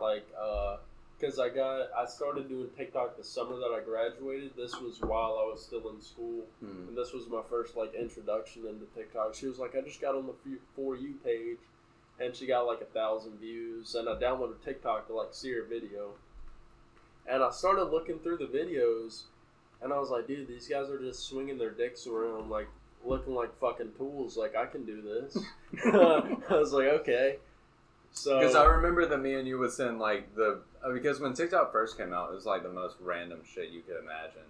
like, 0.00 0.26
uh, 0.40 0.78
because 1.18 1.38
I 1.38 1.48
got 1.48 1.88
I 1.96 2.06
started 2.06 2.48
doing 2.48 2.68
TikTok 2.76 3.16
the 3.16 3.24
summer 3.24 3.56
that 3.56 3.72
I 3.76 3.84
graduated. 3.84 4.56
This 4.56 4.80
was 4.80 5.00
while 5.00 5.38
I 5.40 5.50
was 5.50 5.62
still 5.64 5.88
in 5.90 6.00
school. 6.00 6.44
hmm 6.60 6.88
And 6.88 6.96
this 6.96 7.12
was 7.12 7.28
my 7.28 7.42
first 7.48 7.76
like 7.76 7.94
introduction 7.94 8.66
into 8.66 8.86
TikTok. 8.96 9.34
She 9.34 9.46
was 9.46 9.58
like, 9.58 9.76
I 9.76 9.80
just 9.80 10.00
got 10.00 10.14
on 10.14 10.26
the 10.26 10.58
for 10.74 10.96
you 10.96 11.14
page, 11.24 11.58
and 12.18 12.34
she 12.34 12.46
got 12.46 12.66
like 12.66 12.80
a 12.80 12.86
thousand 12.86 13.38
views. 13.38 13.94
And 13.94 14.08
I 14.08 14.14
downloaded 14.14 14.62
TikTok 14.64 15.06
to 15.06 15.14
like 15.14 15.28
see 15.32 15.52
her 15.52 15.62
video, 15.62 16.14
and 17.26 17.42
I 17.42 17.50
started 17.50 17.84
looking 17.84 18.18
through 18.18 18.38
the 18.38 18.46
videos, 18.46 19.22
and 19.80 19.92
I 19.92 19.98
was 19.98 20.10
like, 20.10 20.26
dude, 20.26 20.48
these 20.48 20.66
guys 20.66 20.90
are 20.90 20.98
just 20.98 21.24
swinging 21.28 21.58
their 21.58 21.70
dicks 21.70 22.06
around 22.08 22.50
like 22.50 22.68
looking 23.04 23.34
like 23.34 23.58
fucking 23.60 23.92
tools. 23.96 24.36
Like 24.36 24.56
I 24.56 24.66
can 24.66 24.84
do 24.84 25.02
this. 25.02 25.36
I 25.84 26.36
was 26.56 26.72
like, 26.72 26.88
okay. 26.88 27.36
So 28.12 28.38
Because 28.38 28.54
I 28.54 28.64
remember 28.64 29.06
that 29.06 29.18
me 29.18 29.34
and 29.34 29.46
you 29.48 29.58
would 29.58 29.72
send 29.72 29.98
like 29.98 30.34
the 30.36 30.60
uh, 30.84 30.92
because 30.92 31.20
when 31.20 31.32
TikTok 31.34 31.72
first 31.72 31.96
came 31.98 32.12
out, 32.12 32.30
it 32.30 32.34
was 32.34 32.46
like 32.46 32.62
the 32.62 32.72
most 32.72 32.96
random 33.00 33.40
shit 33.44 33.70
you 33.70 33.80
could 33.82 33.96
imagine 33.96 34.42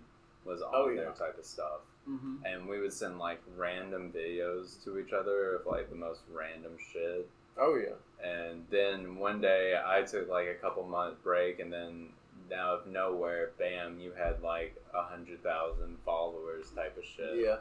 was 0.44 0.60
on 0.60 0.70
Oh, 0.74 0.94
there 0.94 1.10
type 1.12 1.38
of 1.38 1.44
stuff. 1.44 1.80
Mhm. 2.06 2.40
and 2.44 2.68
we 2.68 2.80
would 2.80 2.92
send 2.92 3.18
like 3.18 3.40
random 3.56 4.12
videos 4.14 4.82
to 4.84 4.98
each 4.98 5.14
other 5.14 5.54
of 5.56 5.64
like 5.66 5.88
the 5.88 5.96
most 5.96 6.20
random 6.30 6.72
shit. 6.92 7.26
oh 7.56 7.76
yeah. 7.76 7.94
And 8.22 8.66
then 8.70 9.16
one 9.16 9.40
day 9.40 9.74
I 9.82 10.02
took 10.02 10.28
like 10.28 10.46
a 10.48 10.54
couple 10.54 10.82
month 10.86 11.22
break, 11.22 11.60
and 11.60 11.72
then 11.72 12.08
out 12.54 12.80
of 12.80 12.86
nowhere, 12.86 13.52
bam, 13.58 13.98
you 13.98 14.12
had 14.12 14.42
like 14.42 14.76
a 14.94 15.02
hundred 15.02 15.42
thousand 15.42 15.96
followers 16.04 16.66
type 16.76 16.94
of 16.98 17.04
shit. 17.04 17.36
Yeah, 17.36 17.56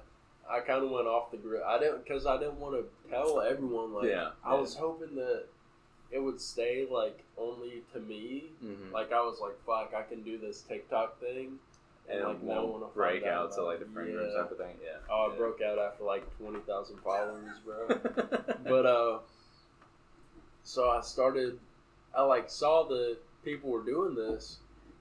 I 0.49 0.59
kind 0.59 0.83
of 0.83 0.89
went 0.91 1.07
off 1.07 1.31
the 1.31 1.37
grid. 1.37 1.61
I 1.65 1.79
didn't 1.79 2.03
because 2.03 2.25
I 2.25 2.37
didn't 2.37 2.59
want 2.59 2.75
to 2.75 3.09
tell 3.09 3.41
everyone. 3.41 3.93
Like, 3.93 4.09
Yeah, 4.09 4.31
I 4.43 4.53
yeah. 4.55 4.59
was 4.61 4.75
hoping 4.75 5.15
that 5.15 5.45
it 6.11 6.19
would 6.19 6.39
stay 6.41 6.85
like 6.89 7.23
only 7.37 7.81
to 7.93 7.99
me. 7.99 8.45
hmm 8.61 8.93
Like 8.93 9.11
I 9.13 9.21
was 9.21 9.39
like, 9.41 9.55
fuck, 9.65 9.93
I 9.97 10.03
can 10.03 10.21
do 10.23 10.37
this 10.37 10.61
TikTok 10.61 11.19
thing, 11.19 11.59
and 12.09 12.23
like, 12.23 12.43
no 12.43 12.65
one 12.65 12.81
will 12.81 12.91
break 12.93 13.23
out 13.23 13.45
out 13.45 13.53
to 13.53 13.63
like 13.63 13.79
the 13.79 13.85
friend 13.85 14.11
group 14.11 14.29
Yeah. 14.31 14.41
type 14.41 14.51
of 14.51 14.57
thing. 14.57 14.75
Yeah. 14.83 14.97
oh, 15.09 15.31
I 15.33 15.37
broke 15.37 15.61
out 15.61 15.79
after 15.79 16.03
like 16.03 16.23
twenty 16.37 16.59
thousand 16.67 16.99
followers, 17.01 17.57
bro. 17.65 17.87
but 18.65 18.85
uh, 18.85 19.19
so 20.63 20.89
I 20.89 21.01
started. 21.01 21.59
I 22.15 22.23
like 22.23 22.49
saw 22.49 22.83
that 22.89 23.17
people 23.43 23.69
were 23.71 23.83
doing 23.83 24.13
this, 24.15 24.57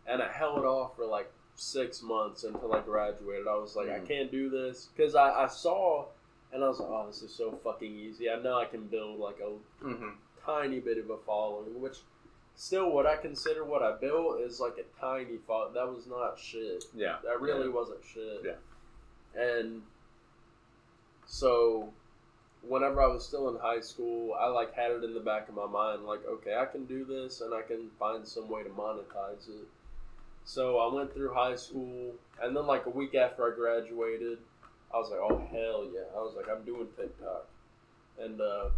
and 0.06 0.22
I 0.22 0.30
held 0.30 0.64
off 0.64 0.96
for 0.96 1.04
like 1.04 1.30
six 1.54 2.02
months 2.02 2.44
until 2.44 2.72
I 2.72 2.80
graduated. 2.80 3.46
I 3.46 3.56
was 3.56 3.76
like, 3.76 3.88
I 3.88 4.00
Mhm. 4.00 4.06
can't 4.08 4.30
do 4.30 4.48
this 4.48 4.86
because 4.94 5.14
I, 5.14 5.44
I 5.44 5.46
saw, 5.46 6.06
and 6.52 6.64
I 6.64 6.68
was 6.68 6.80
like, 6.80 6.88
oh, 6.90 7.06
this 7.06 7.22
is 7.22 7.32
so 7.34 7.52
fucking 7.62 7.94
easy. 7.94 8.30
I 8.30 8.36
know 8.36 8.58
I 8.58 8.64
can 8.64 8.86
build 8.88 9.18
like 9.18 9.40
a 9.40 9.50
hmm 9.84 10.10
tiny 10.44 10.80
bit 10.80 10.98
of 10.98 11.08
a 11.10 11.18
following, 11.18 11.80
which 11.80 11.98
still 12.56 12.90
what 12.90 13.06
I 13.06 13.16
consider 13.16 13.64
what 13.64 13.82
I 13.82 13.92
built 13.96 14.40
is 14.40 14.58
like 14.60 14.76
a 14.78 15.00
tiny 15.00 15.38
following. 15.38 15.74
That 15.74 15.92
was 15.92 16.06
not 16.06 16.38
shit. 16.38 16.84
Yeah. 16.94 17.18
That 17.22 17.40
really 17.40 17.66
Yeah. 17.68 17.72
wasn't 17.74 18.04
shit. 18.04 18.42
Yeah. 18.44 18.56
And 19.40 19.82
so 21.26 21.92
whenever 22.62 23.00
I 23.02 23.06
was 23.06 23.26
still 23.26 23.48
in 23.48 23.56
high 23.60 23.80
school, 23.80 24.34
I 24.34 24.46
like 24.46 24.72
had 24.74 24.90
it 24.92 25.04
in 25.04 25.14
the 25.14 25.20
back 25.20 25.48
of 25.48 25.54
my 25.54 25.66
mind, 25.66 26.04
like, 26.04 26.24
okay, 26.26 26.56
I 26.56 26.64
can 26.66 26.84
do 26.86 27.04
this 27.04 27.40
and 27.40 27.54
I 27.54 27.62
can 27.62 27.90
find 27.98 28.26
some 28.26 28.48
way 28.48 28.62
to 28.62 28.70
monetize 28.70 29.48
it. 29.48 29.66
So 30.44 30.78
I 30.78 30.92
went 30.92 31.14
through 31.14 31.34
high 31.34 31.56
school, 31.56 32.14
and 32.40 32.56
then 32.56 32.66
like 32.66 32.86
a 32.86 32.90
week 32.90 33.14
after 33.14 33.50
I 33.50 33.54
graduated, 33.54 34.38
I 34.92 34.98
was 34.98 35.10
like, 35.10 35.20
oh 35.20 35.38
hell 35.50 35.88
yeah! 35.92 36.06
I 36.14 36.20
was 36.20 36.34
like, 36.36 36.46
I'm 36.48 36.64
doing 36.64 36.88
TikTok, 36.96 37.46
and 38.20 38.40
uh, 38.40 38.68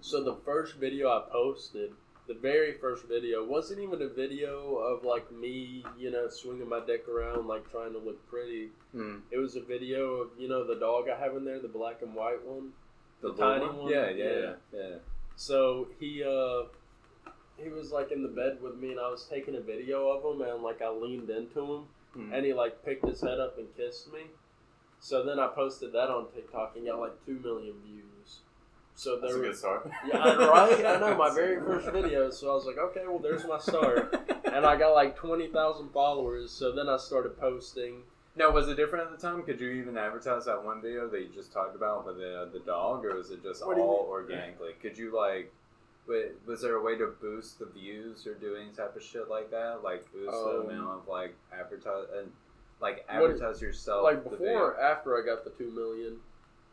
so 0.00 0.22
the 0.22 0.36
first 0.44 0.76
video 0.76 1.08
I 1.08 1.22
posted, 1.30 1.90
the 2.28 2.34
very 2.34 2.74
first 2.74 3.06
video, 3.06 3.44
wasn't 3.44 3.80
even 3.80 4.02
a 4.02 4.08
video 4.08 4.76
of 4.76 5.04
like 5.04 5.30
me, 5.32 5.84
you 5.98 6.10
know, 6.10 6.28
swinging 6.28 6.68
my 6.68 6.80
dick 6.86 7.08
around, 7.08 7.46
like 7.46 7.70
trying 7.70 7.92
to 7.92 7.98
look 7.98 8.24
pretty. 8.28 8.68
Hmm. 8.92 9.16
It 9.30 9.38
was 9.38 9.56
a 9.56 9.60
video 9.62 10.14
of 10.22 10.28
you 10.38 10.48
know 10.48 10.66
the 10.66 10.76
dog 10.76 11.06
I 11.08 11.18
have 11.18 11.36
in 11.36 11.44
there, 11.44 11.60
the 11.60 11.68
black 11.68 12.02
and 12.02 12.14
white 12.14 12.44
one. 12.44 12.70
The 13.20 13.28
little 13.28 13.58
tiny 13.58 13.66
one? 13.66 13.90
Yeah, 13.90 14.10
yeah, 14.10 14.24
Yeah. 14.24 14.40
yeah. 14.72 14.80
yeah. 14.88 14.96
So 15.36 15.88
he 15.98 16.22
uh 16.22 16.68
he 17.62 17.68
was 17.68 17.90
like 17.92 18.12
in 18.12 18.22
the 18.22 18.28
bed 18.28 18.58
with 18.62 18.76
me 18.76 18.90
and 18.90 19.00
I 19.00 19.08
was 19.08 19.24
taking 19.30 19.56
a 19.56 19.60
video 19.60 20.08
of 20.08 20.24
him 20.24 20.42
and 20.46 20.62
like 20.62 20.82
I 20.82 20.90
leaned 20.90 21.30
into 21.30 21.60
him 21.60 21.82
Hmm. 22.14 22.32
and 22.32 22.46
he 22.46 22.54
like 22.54 22.82
picked 22.84 23.06
his 23.06 23.20
head 23.20 23.38
up 23.40 23.58
and 23.58 23.66
kissed 23.76 24.10
me. 24.12 24.20
So 25.00 25.22
then 25.22 25.38
I 25.38 25.48
posted 25.48 25.92
that 25.92 26.08
on 26.08 26.28
TikTok 26.34 26.72
and 26.76 26.86
got 26.86 26.98
like 26.98 27.12
two 27.26 27.38
million 27.40 27.74
views. 27.86 28.38
So 28.94 29.18
That's 29.20 29.34
there 29.34 29.42
a 29.42 29.46
good 29.48 29.56
start. 29.56 29.90
yeah, 30.08 30.16
right? 30.46 30.86
I 30.86 30.98
know 30.98 31.14
my 31.14 31.34
very 31.34 31.60
first 31.66 31.90
video. 31.90 32.30
So 32.30 32.50
I 32.50 32.54
was 32.54 32.64
like, 32.64 32.78
okay, 32.78 33.02
well, 33.06 33.18
there's 33.18 33.44
my 33.44 33.58
start, 33.58 34.14
and 34.46 34.64
I 34.64 34.76
got 34.76 34.94
like 34.94 35.14
twenty 35.16 35.48
thousand 35.48 35.90
followers. 35.90 36.50
So 36.50 36.72
then 36.72 36.88
I 36.88 36.96
started 36.96 37.38
posting. 37.38 38.04
Now, 38.36 38.50
was 38.50 38.68
it 38.68 38.76
different 38.76 39.04
at 39.10 39.18
the 39.20 39.26
time? 39.26 39.42
Could 39.42 39.60
you 39.60 39.68
even 39.72 39.98
advertise 39.98 40.46
that 40.46 40.64
one 40.64 40.80
video 40.80 41.08
that 41.08 41.20
you 41.20 41.28
just 41.34 41.52
talked 41.52 41.76
about 41.76 42.06
with 42.06 42.16
the 42.16 42.48
the 42.50 42.60
dog, 42.60 43.04
or 43.04 43.16
was 43.16 43.30
it 43.30 43.42
just 43.42 43.60
all 43.62 44.06
organically? 44.08 44.70
Could 44.80 44.96
you 44.96 45.14
like, 45.14 45.52
wait, 46.08 46.32
was 46.46 46.60
there 46.62 46.76
a 46.76 46.82
way 46.82 46.96
to 46.96 47.06
boost 47.20 47.58
the 47.58 47.66
views 47.66 48.26
or 48.26 48.34
do 48.34 48.56
any 48.56 48.70
type 48.70 48.94
of 48.96 49.02
shit 49.02 49.28
like 49.28 49.50
that? 49.50 49.82
Like 49.82 50.10
boost 50.12 50.30
the 50.30 50.60
Um, 50.60 50.70
amount 50.70 51.00
of 51.02 51.08
like 51.08 51.34
advertise 51.52 52.06
and 52.16 52.32
like 52.80 53.06
What- 53.08 53.30
advertise 53.30 53.60
yourself. 53.62 54.04
Like 54.04 54.22
before, 54.28 54.72
or 54.72 54.80
after 54.80 55.16
I 55.20 55.24
got 55.24 55.44
the 55.44 55.50
two 55.50 55.70
million, 55.70 56.20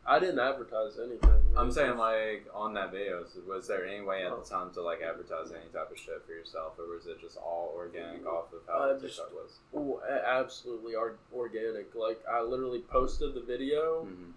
I 0.06 0.18
didn't 0.18 0.38
advertise 0.38 0.98
anything. 0.98 1.40
I'm 1.56 1.70
saying 1.70 1.96
like 1.96 2.46
on 2.52 2.74
that 2.74 2.90
video, 2.90 3.24
so 3.24 3.40
was 3.48 3.66
there 3.66 3.86
any 3.86 4.02
way 4.04 4.24
at 4.26 4.32
Oh. 4.32 4.40
the 4.40 4.44
time 4.48 4.70
to 4.74 4.82
like 4.82 5.00
advertise 5.00 5.50
any 5.52 5.64
type 5.72 5.90
of 5.90 5.96
shit 5.98 6.22
for 6.26 6.32
yourself, 6.32 6.78
or 6.78 6.86
was 6.94 7.06
it 7.06 7.20
just 7.20 7.38
all 7.38 7.72
organic 7.74 8.26
off 8.26 8.52
of 8.52 8.60
how 8.66 8.74
Uh, 8.74 8.92
the 8.94 9.00
just- 9.06 9.16
TikTok 9.18 9.34
was? 9.34 9.58
Ooh, 9.74 10.00
a- 10.06 10.28
absolutely 10.28 10.94
or- 10.94 11.16
organic. 11.32 11.94
Like 11.94 12.22
I 12.28 12.42
literally 12.42 12.82
posted 12.82 13.32
the 13.34 13.40
video 13.40 14.02
hmm 14.02 14.32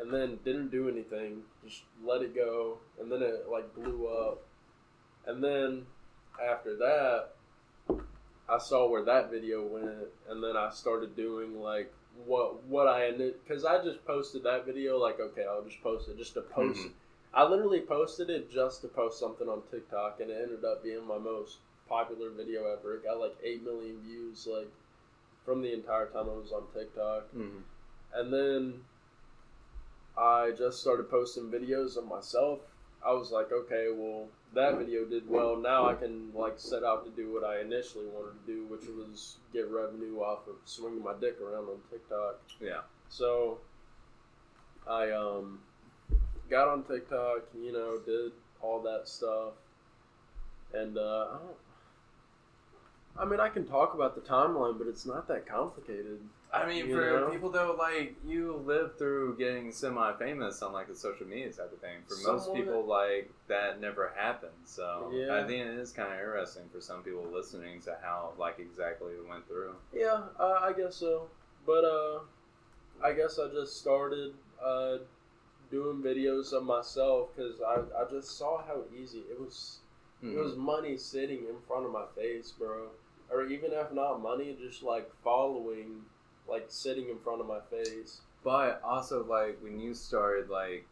and 0.00 0.12
then 0.12 0.38
didn't 0.44 0.70
do 0.70 0.88
anything. 0.88 1.42
Just 1.64 1.82
let 2.04 2.22
it 2.22 2.34
go, 2.34 2.78
and 3.00 3.10
then 3.10 3.22
it 3.22 3.46
like 3.50 3.74
blew 3.74 4.08
up. 4.08 4.42
And 5.26 5.42
then 5.42 5.86
after 6.42 6.76
that, 6.76 7.28
I 8.48 8.58
saw 8.58 8.88
where 8.88 9.04
that 9.04 9.30
video 9.30 9.62
went, 9.66 10.08
and 10.28 10.42
then 10.42 10.56
I 10.56 10.70
started 10.70 11.16
doing 11.16 11.60
like 11.60 11.92
what 12.26 12.62
what 12.64 12.86
I 12.86 13.06
ended 13.06 13.34
because 13.42 13.64
I 13.64 13.82
just 13.82 14.04
posted 14.06 14.44
that 14.44 14.64
video 14.66 14.98
like 14.98 15.18
okay 15.18 15.44
I'll 15.48 15.64
just 15.64 15.82
post 15.82 16.08
it 16.08 16.18
just 16.18 16.34
to 16.34 16.42
post. 16.42 16.80
Mhm. 16.80 16.90
I 17.32 17.44
literally 17.48 17.80
posted 17.80 18.30
it 18.30 18.52
just 18.52 18.82
to 18.82 18.88
post 18.88 19.18
something 19.18 19.48
on 19.48 19.62
TikTok, 19.70 20.20
and 20.20 20.30
it 20.30 20.40
ended 20.40 20.64
up 20.64 20.84
being 20.84 21.04
my 21.06 21.18
most 21.18 21.58
popular 21.88 22.30
video 22.30 22.66
ever. 22.72 22.94
It 22.96 23.04
got 23.04 23.18
like 23.18 23.36
eight 23.42 23.64
million 23.64 24.00
views 24.02 24.46
like 24.46 24.70
from 25.44 25.60
the 25.62 25.72
entire 25.72 26.06
time 26.06 26.28
I 26.28 26.34
was 26.34 26.52
on 26.52 26.64
TikTok. 26.72 27.28
hmm 27.30 27.58
And 28.14 28.32
then 28.32 28.84
I 30.16 30.52
just 30.56 30.80
started 30.80 31.10
posting 31.10 31.44
videos 31.50 31.96
of 31.96 32.06
myself. 32.06 32.60
I 33.04 33.12
was 33.12 33.30
like, 33.30 33.52
okay, 33.52 33.88
well, 33.94 34.28
that 34.54 34.78
video 34.78 35.04
did 35.04 35.28
well. 35.28 35.56
Now 35.56 35.88
I 35.88 35.94
can 35.94 36.32
like 36.34 36.54
set 36.56 36.84
out 36.84 37.04
to 37.04 37.10
do 37.10 37.32
what 37.32 37.44
I 37.44 37.60
initially 37.60 38.06
wanted 38.06 38.46
to 38.46 38.52
do, 38.52 38.64
which 38.66 38.86
was 38.86 39.36
get 39.52 39.68
revenue 39.68 40.20
off 40.20 40.46
of 40.48 40.56
swinging 40.64 41.02
my 41.02 41.12
dick 41.20 41.40
around 41.40 41.64
on 41.64 41.78
TikTok. 41.90 42.40
Yeah. 42.60 42.80
So 43.08 43.58
I 44.88 45.10
um 45.10 45.60
got 46.48 46.68
on 46.68 46.84
TikTok, 46.84 47.42
you 47.54 47.72
know, 47.72 47.98
did 48.04 48.32
all 48.62 48.80
that 48.82 49.08
stuff, 49.08 49.52
and 50.72 50.96
uh, 50.96 51.26
I 51.30 51.38
don't. 51.38 51.56
I 53.16 53.24
mean, 53.24 53.38
I 53.38 53.48
can 53.48 53.64
talk 53.64 53.94
about 53.94 54.14
the 54.16 54.20
timeline, 54.22 54.76
but 54.76 54.88
it's 54.88 55.06
not 55.06 55.28
that 55.28 55.46
complicated. 55.46 56.18
I 56.54 56.66
mean, 56.66 56.88
You 56.88 56.94
for 56.94 57.20
know? 57.20 57.30
people 57.30 57.50
though, 57.50 57.76
like 57.78 58.16
you 58.26 58.62
live 58.64 58.96
through 58.96 59.36
getting 59.36 59.72
semi-famous 59.72 60.62
on 60.62 60.72
like 60.72 60.88
the 60.88 60.94
social 60.94 61.26
media 61.26 61.50
type 61.52 61.72
of 61.72 61.80
thing. 61.80 61.98
For 62.06 62.16
most 62.28 62.52
people, 62.54 62.84
like 62.84 63.30
that 63.48 63.80
never 63.80 64.12
happens. 64.16 64.70
So 64.70 65.10
Yeah. 65.12 65.34
I 65.36 65.46
think 65.46 65.66
it 65.66 65.74
is 65.78 65.92
kind 65.92 66.12
of 66.12 66.18
interesting 66.18 66.68
for 66.72 66.80
some 66.80 67.02
people 67.02 67.24
listening 67.32 67.80
to 67.82 67.96
how 68.02 68.32
like 68.38 68.58
exactly 68.58 69.12
it 69.14 69.28
went 69.28 69.46
through. 69.48 69.74
Yeah, 69.92 70.22
uh, 70.38 70.60
I 70.62 70.72
guess 70.72 70.96
so. 70.96 71.28
But 71.66 71.84
uh, 71.84 72.20
I 73.02 73.12
guess 73.12 73.38
I 73.38 73.48
just 73.48 73.78
started 73.80 74.34
uh, 74.62 74.98
doing 75.70 76.02
videos 76.02 76.52
of 76.52 76.64
myself 76.64 77.30
because 77.34 77.60
I, 77.60 77.80
I 78.00 78.08
just 78.10 78.36
saw 78.38 78.62
how 78.62 78.82
easy 78.96 79.20
it 79.30 79.40
was. 79.40 79.78
It 80.22 80.38
was 80.38 80.56
money 80.56 80.96
sitting 80.96 81.40
in 81.40 81.56
front 81.68 81.84
of 81.84 81.92
my 81.92 82.06
face, 82.16 82.50
bro. 82.50 82.88
Or 83.30 83.44
even 83.44 83.72
if 83.72 83.92
not 83.92 84.22
money, 84.22 84.56
just 84.58 84.82
like 84.82 85.10
following, 85.22 86.02
like 86.48 86.66
sitting 86.68 87.08
in 87.08 87.18
front 87.18 87.40
of 87.40 87.46
my 87.46 87.60
face. 87.70 88.20
But 88.42 88.80
also, 88.84 89.24
like 89.24 89.58
when 89.62 89.80
you 89.80 89.94
started, 89.94 90.48
like 90.50 90.86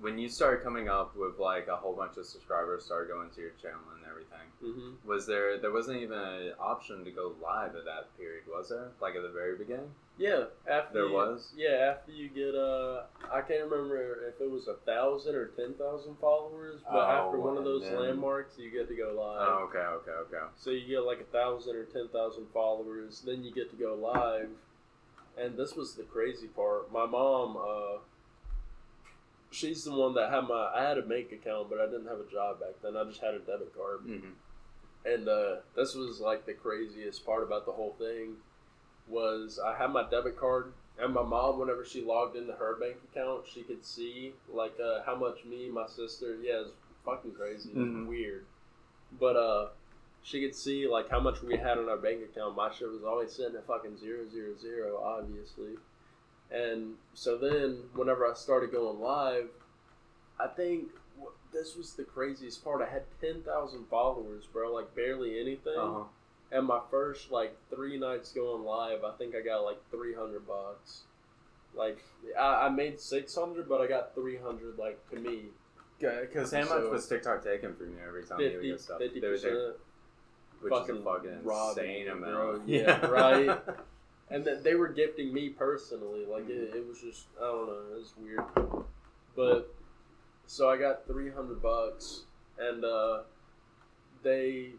when 0.00 0.18
you 0.18 0.28
started 0.28 0.62
coming 0.62 0.88
up 0.88 1.16
with 1.16 1.38
like 1.38 1.68
a 1.68 1.76
whole 1.76 1.94
bunch 1.94 2.16
of 2.18 2.26
subscribers 2.26 2.84
started 2.84 3.10
going 3.12 3.30
to 3.30 3.40
your 3.40 3.52
channel 3.62 3.80
and 3.96 4.04
everything, 4.08 4.32
Mm-hmm. 4.64 5.06
was 5.06 5.26
there 5.26 5.58
there 5.58 5.70
wasn't 5.72 5.98
even 6.00 6.18
an 6.18 6.52
option 6.58 7.04
to 7.04 7.10
go 7.10 7.34
live 7.42 7.76
at 7.76 7.84
that 7.84 8.16
period, 8.16 8.42
was 8.48 8.70
there? 8.70 8.88
Like 9.02 9.14
at 9.14 9.22
the 9.22 9.28
very 9.28 9.54
beginning, 9.56 9.90
Yeah, 10.16 10.44
after 10.70 10.94
there 10.94 11.06
you, 11.08 11.12
was. 11.12 11.52
Yeah, 11.54 11.92
after 11.94 12.10
you 12.12 12.30
get 12.30 12.54
uh, 12.54 13.02
I 13.30 13.42
can't 13.42 13.68
remember 13.70 14.26
if 14.28 14.40
it 14.40 14.50
was 14.50 14.66
a 14.66 14.74
thousand 14.86 15.34
or 15.34 15.48
ten 15.48 15.74
thousand 15.74 16.16
followers, 16.22 16.80
but 16.90 16.96
Oh, 16.96 17.26
after 17.26 17.38
one 17.38 17.58
of 17.58 17.64
those 17.64 17.82
then- 17.82 18.00
landmarks, 18.00 18.56
you 18.58 18.70
get 18.70 18.88
to 18.88 18.94
go 18.94 19.08
live. 19.14 19.46
Oh, 19.46 19.68
okay, 19.68 19.78
okay, 19.78 20.12
okay. 20.26 20.46
So 20.56 20.70
you 20.70 20.86
get 20.88 21.00
like 21.00 21.20
a 21.20 21.24
thousand 21.24 21.76
or 21.76 21.84
ten 21.84 22.08
thousand 22.08 22.46
followers, 22.54 23.22
then 23.26 23.44
you 23.44 23.52
get 23.52 23.68
to 23.70 23.76
go 23.76 23.94
live. 23.94 24.48
And 25.36 25.56
this 25.56 25.74
was 25.74 25.94
the 25.94 26.02
crazy 26.04 26.46
part. 26.48 26.90
My 26.92 27.04
mom, 27.06 27.56
uh, 27.56 27.98
she's 29.50 29.84
the 29.84 29.92
one 29.94 30.14
that 30.14 30.30
had 30.30 30.42
my. 30.48 30.72
I 30.74 30.82
had 30.88 30.98
a 30.98 31.02
bank 31.02 31.32
account, 31.32 31.68
but 31.70 31.80
I 31.80 31.86
didn't 31.86 32.06
have 32.06 32.20
a 32.20 32.30
job 32.30 32.60
back 32.60 32.74
then. 32.82 32.96
I 32.96 33.04
just 33.04 33.20
had 33.20 33.34
a 33.34 33.38
debit 33.40 33.74
card. 33.76 34.00
hmm 34.00 34.30
And 35.04 35.28
uh, 35.28 35.56
this 35.74 35.94
was 35.94 36.20
like 36.20 36.46
the 36.46 36.54
craziest 36.54 37.24
part 37.24 37.42
about 37.42 37.66
the 37.66 37.72
whole 37.72 37.94
thing 37.98 38.36
was 39.08 39.60
I 39.64 39.76
had 39.76 39.92
my 39.92 40.08
debit 40.10 40.36
card 40.36 40.72
and 40.98 41.14
my 41.14 41.22
mom 41.22 41.60
whenever 41.60 41.84
she 41.84 42.02
logged 42.02 42.34
into 42.36 42.54
her 42.54 42.74
bank 42.80 42.96
account 43.12 43.46
she 43.46 43.62
could 43.62 43.84
see 43.84 44.32
like 44.52 44.74
uh, 44.82 45.04
how 45.06 45.14
much 45.14 45.44
me 45.44 45.68
my 45.70 45.86
sister 45.86 46.36
yeah 46.42 46.62
it's 46.62 46.70
fucking 47.04 47.30
crazy 47.34 47.68
it's 47.70 47.78
Mhm. 47.78 48.06
weird 48.08 48.44
but 49.20 49.36
uh 49.36 49.68
she 50.26 50.40
could 50.40 50.54
see 50.56 50.88
like 50.88 51.08
how 51.08 51.20
much 51.20 51.40
we 51.42 51.56
had 51.56 51.78
on 51.78 51.88
our 51.88 51.96
bank 51.96 52.20
account 52.20 52.56
my 52.56 52.68
shit 52.72 52.88
was 52.90 53.04
always 53.04 53.30
sitting 53.32 53.54
at 53.54 53.64
fucking 53.66 53.96
zero 53.96 54.28
zero 54.28 54.54
zero 54.60 55.00
obviously 55.02 55.74
and 56.50 56.94
so 57.14 57.38
then 57.38 57.78
whenever 57.94 58.26
I 58.26 58.34
started 58.34 58.72
going 58.72 58.98
live 59.00 59.48
I 60.40 60.48
think 60.48 60.88
this 61.52 61.76
was 61.76 61.92
the 61.94 62.02
craziest 62.04 62.64
part 62.64 62.82
I 62.82 62.90
had 62.92 63.04
10,000 63.20 63.86
followers 63.88 64.44
bro 64.52 64.72
like 64.74 64.94
barely 64.96 65.40
anything 65.40 65.78
Uh-huh. 65.78 66.04
and 66.50 66.66
my 66.66 66.80
first 66.90 67.30
like 67.30 67.56
three 67.70 67.96
nights 67.98 68.32
going 68.32 68.64
live, 68.64 69.04
I 69.04 69.12
think 69.18 69.34
I 69.36 69.42
got 69.42 69.60
like 69.64 69.78
three 69.90 70.14
hundred 70.14 70.46
bucks. 70.46 71.02
Like 71.74 71.98
I, 72.38 72.66
I 72.66 72.68
made 72.68 73.00
six 73.00 73.34
hundred, 73.34 73.68
but 73.68 73.80
I 73.80 73.86
got 73.86 74.14
three 74.14 74.38
hundred 74.38 74.78
like 74.78 74.98
to 75.10 75.16
me. 75.18 75.46
Because 75.98 76.52
how 76.52 76.60
much 76.60 76.90
was 76.90 77.06
TikTok 77.08 77.42
taking 77.42 77.74
from 77.74 77.90
you 77.92 77.98
every 78.06 78.24
time 78.24 78.38
you 78.40 78.46
would 78.46 78.52
50 78.54 78.68
get 78.68 78.80
stuff? 78.80 78.98
50 78.98 79.14
take- 79.20 79.22
percent. 79.30 79.76
Which 80.60 80.72
is 80.72 80.78
a 80.78 80.80
fucking 80.82 81.02
fucking 81.02 81.38
insane 81.44 82.08
amount. 82.08 82.22
bro. 82.22 82.60
Yeah, 82.66 83.06
right. 83.06 83.58
And 84.28 84.44
then 84.44 84.60
they 84.64 84.74
were 84.74 84.88
gifting 84.88 85.32
me 85.32 85.50
personally. 85.50 86.26
Like 86.26 86.48
it, 86.48 86.74
it 86.74 86.86
was 86.86 87.00
just 87.00 87.26
I 87.40 87.44
don't 87.44 87.66
know, 87.68 87.82
it 87.92 87.98
was 87.98 88.14
weird. 88.18 88.42
But 89.36 89.72
so 90.46 90.68
I 90.68 90.76
got 90.76 91.06
three 91.06 91.30
hundred 91.30 91.62
bucks, 91.62 92.22
and 92.58 92.84
uh, 92.84 93.20
they 94.24 94.70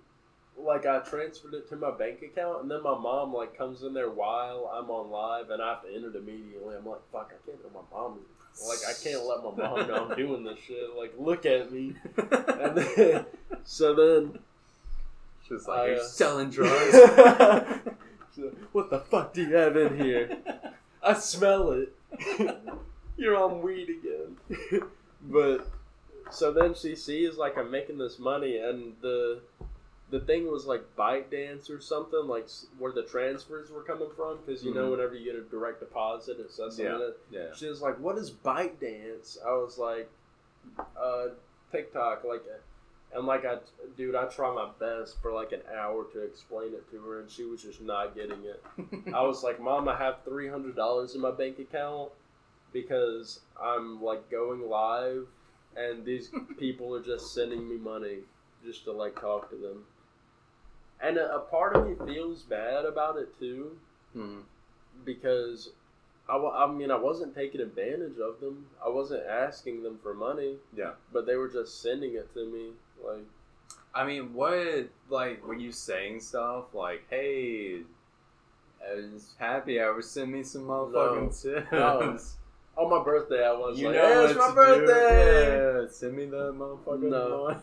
like 0.57 0.85
I 0.85 0.99
transferred 0.99 1.53
it 1.53 1.69
to 1.69 1.75
my 1.75 1.91
bank 1.91 2.21
account, 2.23 2.63
and 2.63 2.71
then 2.71 2.83
my 2.83 2.97
mom 2.97 3.33
like 3.33 3.57
comes 3.57 3.83
in 3.83 3.93
there 3.93 4.09
while 4.09 4.69
I'm 4.73 4.89
on 4.89 5.09
live, 5.11 5.49
and 5.49 5.61
I 5.61 5.69
have 5.69 5.83
to 5.83 5.95
enter 5.95 6.09
it 6.09 6.15
immediately. 6.15 6.75
I'm 6.75 6.85
like, 6.85 7.01
fuck, 7.11 7.31
I 7.31 7.49
can't 7.49 7.63
let 7.63 7.73
my 7.73 7.97
mom. 7.97 8.19
Like 8.67 8.79
I 8.89 8.93
can't 9.01 9.23
let 9.25 9.43
my 9.43 9.63
mom 9.63 9.87
know 9.87 10.07
I'm 10.09 10.17
doing 10.17 10.43
this 10.43 10.59
shit. 10.59 10.95
Like 10.97 11.13
look 11.17 11.45
at 11.45 11.71
me. 11.71 11.93
And 12.59 12.75
then, 12.75 13.25
so 13.63 13.93
then 13.93 14.39
Just 15.47 15.67
like 15.67 15.79
I, 15.79 15.85
you're 15.87 15.99
uh, 15.99 16.03
selling 16.03 16.49
drugs. 16.49 16.95
What 18.71 18.91
the 18.91 18.99
fuck 18.99 19.33
do 19.33 19.41
you 19.41 19.55
have 19.55 19.75
in 19.75 19.97
here? 19.97 20.37
I 21.01 21.13
smell 21.13 21.71
it. 21.71 21.95
you're 23.17 23.35
on 23.35 23.63
weed 23.63 23.89
again. 23.89 24.81
but 25.23 25.67
so 26.29 26.51
then 26.51 26.75
she 26.75 26.95
sees 26.95 27.35
like 27.37 27.57
I'm 27.57 27.71
making 27.71 27.97
this 27.97 28.19
money, 28.19 28.57
and 28.57 28.93
the 29.01 29.39
the 30.11 30.19
thing 30.19 30.51
was 30.51 30.65
like 30.65 30.83
ByteDance 30.95 31.71
or 31.71 31.81
something, 31.81 32.27
like 32.27 32.47
where 32.77 32.91
the 32.91 33.03
transfers 33.03 33.71
were 33.71 33.81
coming 33.81 34.09
from, 34.15 34.37
because 34.45 34.63
you 34.63 34.71
know 34.73 34.87
Mhm. 34.87 34.91
whenever 34.91 35.15
you 35.15 35.25
get 35.25 35.35
a 35.35 35.43
direct 35.43 35.79
deposit, 35.79 36.39
it 36.39 36.51
says 36.51 36.75
something. 36.77 37.13
Yeah. 37.31 37.53
She 37.55 37.67
was 37.67 37.81
like, 37.81 37.99
"What 37.99 38.19
is 38.19 38.29
ByteDance?" 38.29 39.39
I 39.43 39.53
was 39.53 39.79
like, 39.79 40.09
"Uh, 40.95 41.29
TikTok." 41.71 42.23
Like, 42.23 42.43
and 43.15 43.25
like 43.25 43.45
I, 43.45 43.57
dude, 43.95 44.15
I 44.15 44.25
try 44.25 44.53
my 44.53 44.69
best 44.79 45.21
for 45.21 45.31
like 45.31 45.51
an 45.51 45.61
hour 45.75 46.05
to 46.13 46.21
explain 46.23 46.73
it 46.73 46.89
to 46.91 46.97
her, 47.01 47.19
and 47.21 47.29
she 47.29 47.43
was 47.45 47.61
just 47.63 47.81
not 47.81 48.15
getting 48.15 48.43
it. 48.43 48.63
I 49.13 49.21
was 49.23 49.43
like, 49.43 49.59
"Mom, 49.61 49.87
I 49.87 49.97
have 49.97 50.23
three 50.25 50.47
hundred 50.49 50.75
dollars 50.75 51.15
in 51.15 51.21
my 51.21 51.31
bank 51.31 51.59
account 51.59 52.11
because 52.73 53.39
I'm 53.61 54.01
like 54.03 54.29
going 54.29 54.61
live, 54.69 55.27
and 55.75 56.05
these 56.05 56.29
people 56.59 56.93
are 56.95 57.01
just 57.03 57.33
sending 57.33 57.67
me 57.67 57.77
money 57.77 58.19
just 58.65 58.83
to 58.85 58.91
like 58.91 59.19
talk 59.19 59.49
to 59.51 59.55
them." 59.55 59.85
And 60.99 61.17
a, 61.17 61.35
a 61.35 61.39
part 61.39 61.75
of 61.75 61.87
me 61.87 61.95
feels 62.11 62.41
bad 62.43 62.85
about 62.85 63.17
it 63.17 63.37
too 63.39 63.77
Mhm. 64.15 64.41
because 65.05 65.69
I, 66.27 66.35
I 66.37 66.71
mean 66.71 66.89
I 66.91 66.97
wasn't 66.97 67.35
taking 67.35 67.61
advantage 67.61 68.17
of 68.19 68.39
them. 68.41 68.65
I 68.83 68.89
wasn't 68.89 69.25
asking 69.27 69.83
them 69.83 69.99
for 70.01 70.13
money. 70.13 70.57
Yeah. 70.75 70.93
But 71.13 71.25
they 71.25 71.35
were 71.35 71.49
just 71.49 71.81
sending 71.81 72.15
it 72.15 72.33
to 72.33 72.45
me. 72.51 72.71
Like 73.05 73.25
I 73.95 74.05
mean, 74.05 74.33
what 74.33 74.89
like 75.09 75.45
were 75.45 75.55
you 75.55 75.71
saying 75.71 76.19
stuff 76.21 76.73
like, 76.73 77.05
"Hey, 77.09 77.81
I 78.85 78.95
was 79.13 79.33
happy 79.39 79.79
I 79.79 79.85
hour, 79.85 80.01
send 80.01 80.31
me 80.31 80.43
some 80.43 80.63
motherfucking 80.63 81.41
tips." 81.41 81.71
No. 81.71 82.19
on 82.77 82.89
my 82.91 83.03
birthday, 83.03 83.43
I 83.45 83.53
was 83.53 83.79
You 83.79 83.87
like, 83.87 83.95
know 83.95 84.07
"Hey, 84.07 84.29
it's 84.31 84.37
my 84.37 84.53
birthday." 84.53 85.81
Yeah, 85.81 85.87
send 85.89 86.15
me 86.15 86.25
the 86.25 86.53
motherfucking 86.53 87.09
No. 87.09 87.59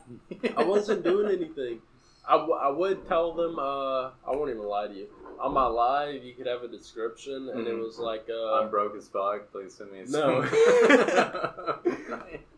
I 0.57 0.63
wasn't 0.65 1.05
doing 1.05 1.29
anything. 1.41 1.81
I, 2.27 2.37
w- 2.39 2.55
I 2.55 2.71
would 2.71 3.07
tell 3.07 3.33
them. 3.35 3.59
Uh, 3.59 4.05
I 4.27 4.31
won't 4.31 4.49
even 4.51 4.63
lie 4.65 4.89
to 4.89 4.95
you. 4.95 5.07
On 5.39 5.53
my 5.53 5.67
live, 5.67 6.25
you 6.25 6.33
could 6.33 6.47
have 6.47 6.63
a 6.63 6.69
description, 6.69 7.51
and 7.51 7.67
it 7.67 7.75
Mhm. 7.75 7.85
was 7.85 7.99
like, 7.99 8.27
uh, 8.31 8.55
I'm 8.61 8.71
broke 8.71 8.97
as 8.97 9.09
fuck. 9.09 9.53
Please 9.53 9.75
send 9.75 9.93
me 9.93 10.01
a 10.01 10.07
No. 10.07 10.41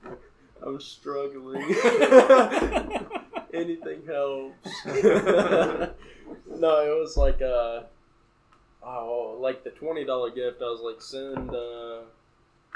some- 0.66 0.74
I'm 0.74 0.80
struggling. 0.80 1.62
Anything 3.54 4.04
helps. 4.06 4.84
no, 4.86 6.80
it 6.80 7.00
was 7.00 7.16
like 7.16 7.40
uh 7.40 7.82
oh 8.82 9.38
like 9.40 9.64
the 9.64 9.70
twenty 9.70 10.04
dollar 10.04 10.30
gift. 10.30 10.60
I 10.60 10.64
was 10.64 10.80
like 10.82 11.00
send 11.00 11.54
uh 11.54 12.00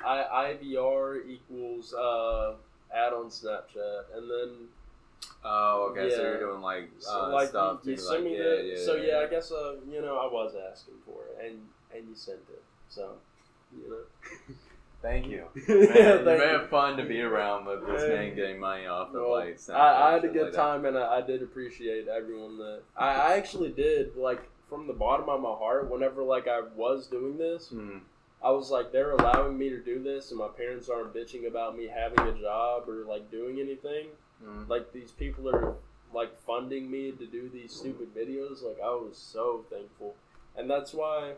I 0.05 0.55
IVR 0.62 1.26
equals 1.29 1.92
uh 1.92 2.55
add 2.94 3.12
on 3.12 3.26
Snapchat 3.26 4.05
and 4.16 4.31
then 4.31 4.68
oh, 5.44 5.88
okay. 5.90 6.09
So 6.11 6.16
Yeah. 6.16 6.22
you're 6.22 6.40
doing 6.40 6.62
like, 6.62 6.90
so, 6.98 7.11
uh, 7.11 7.29
like 7.31 7.48
stuff. 7.50 7.81
you, 7.85 7.90
you 7.90 7.96
to, 7.96 8.03
send 8.03 8.24
like, 8.24 8.33
me 8.33 8.37
yeah, 8.38 8.42
the 8.44 8.62
yeah, 8.76 8.85
so 8.87 8.94
yeah, 8.94 9.07
yeah, 9.18 9.18
I 9.18 9.26
guess 9.26 9.53
uh 9.53 9.74
you 9.90 10.00
know 10.00 10.16
I 10.16 10.26
was 10.33 10.55
asking 10.72 10.94
for 11.05 11.24
it 11.26 11.46
and 11.46 11.59
and 11.94 12.09
you 12.09 12.14
sent 12.14 12.38
it 12.48 12.62
so 12.88 13.14
you 13.76 13.90
know 13.90 14.55
Thank 15.03 15.27
you. 15.29 15.45
Man, 15.69 16.25
thank 16.25 16.43
you 16.43 16.59
you. 16.61 16.67
fun 16.71 16.97
to 16.99 17.05
be 17.05 17.21
around 17.23 17.65
with 17.65 17.87
this 17.87 18.03
Yeah. 18.03 18.09
man 18.17 18.35
getting 18.37 18.61
money 18.61 18.87
off 18.87 19.09
of 19.09 19.15
Well, 19.15 19.31
like. 19.31 19.59
I, 19.71 20.09
I 20.09 20.13
had 20.13 20.25
a 20.25 20.29
good 20.29 20.43
like 20.43 20.53
that. 20.53 20.57
time 20.59 20.85
and 20.85 20.99
I, 20.99 21.17
I 21.19 21.21
did 21.23 21.43
appreciate 21.43 22.07
everyone 22.09 22.59
that 22.59 22.83
I, 22.97 23.09
I 23.15 23.37
actually 23.37 23.71
did 23.71 24.15
like 24.17 24.43
from 24.69 24.87
the 24.87 24.93
bottom 24.93 25.29
of 25.31 25.41
my 25.41 25.49
heart 25.53 25.91
whenever 25.91 26.23
like 26.23 26.47
I 26.49 26.61
was 26.77 27.07
doing 27.07 27.39
this 27.39 27.71
Mhm. 27.75 28.01
I 28.43 28.51
was 28.51 28.71
like 28.71 28.93
they're 28.93 29.13
allowing 29.13 29.57
me 29.59 29.71
to 29.71 29.79
do 29.79 30.03
this 30.03 30.31
and 30.31 30.39
my 30.39 30.49
parents 30.49 30.89
aren't 30.91 31.15
bitching 31.15 31.47
about 31.49 31.77
me 31.79 31.87
having 31.89 32.21
a 32.21 32.39
job 32.39 32.89
or 32.89 33.05
like 33.05 33.31
doing 33.31 33.59
anything 33.59 34.09
Mhm. 34.45 34.69
like 34.69 34.93
these 34.93 35.13
people 35.13 35.49
are 35.49 35.75
like 36.13 36.37
funding 36.43 36.91
me 36.91 37.13
to 37.13 37.27
do 37.27 37.49
these 37.49 37.73
stupid 37.73 38.15
videos 38.15 38.63
like 38.63 38.79
I 38.85 38.91
was 38.91 39.17
so 39.17 39.65
thankful 39.71 40.15
and 40.57 40.69
that's 40.71 40.93
why 40.93 41.33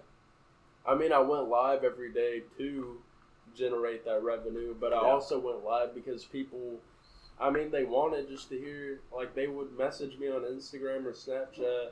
I 0.87 0.95
mean 0.97 1.13
I 1.13 1.21
went 1.21 1.49
live 1.49 1.85
every 1.85 2.13
day 2.13 2.43
to 2.59 3.01
generate 3.57 4.05
that 4.05 4.23
revenue 4.23 4.75
but 4.79 4.93
I 4.93 4.97
Yeah. 5.03 5.09
also 5.09 5.39
went 5.39 5.65
live 5.65 5.95
because 5.95 6.25
people 6.25 6.81
I 7.41 7.51
mean 7.51 7.71
they 7.71 7.85
wanted 7.85 8.29
just 8.29 8.49
to 8.51 8.59
hear 8.59 9.01
like 9.15 9.35
they 9.35 9.47
would 9.47 9.77
message 9.77 10.19
me 10.19 10.29
on 10.29 10.43
Instagram 10.43 11.05
or 11.07 11.13
Snapchat 11.13 11.91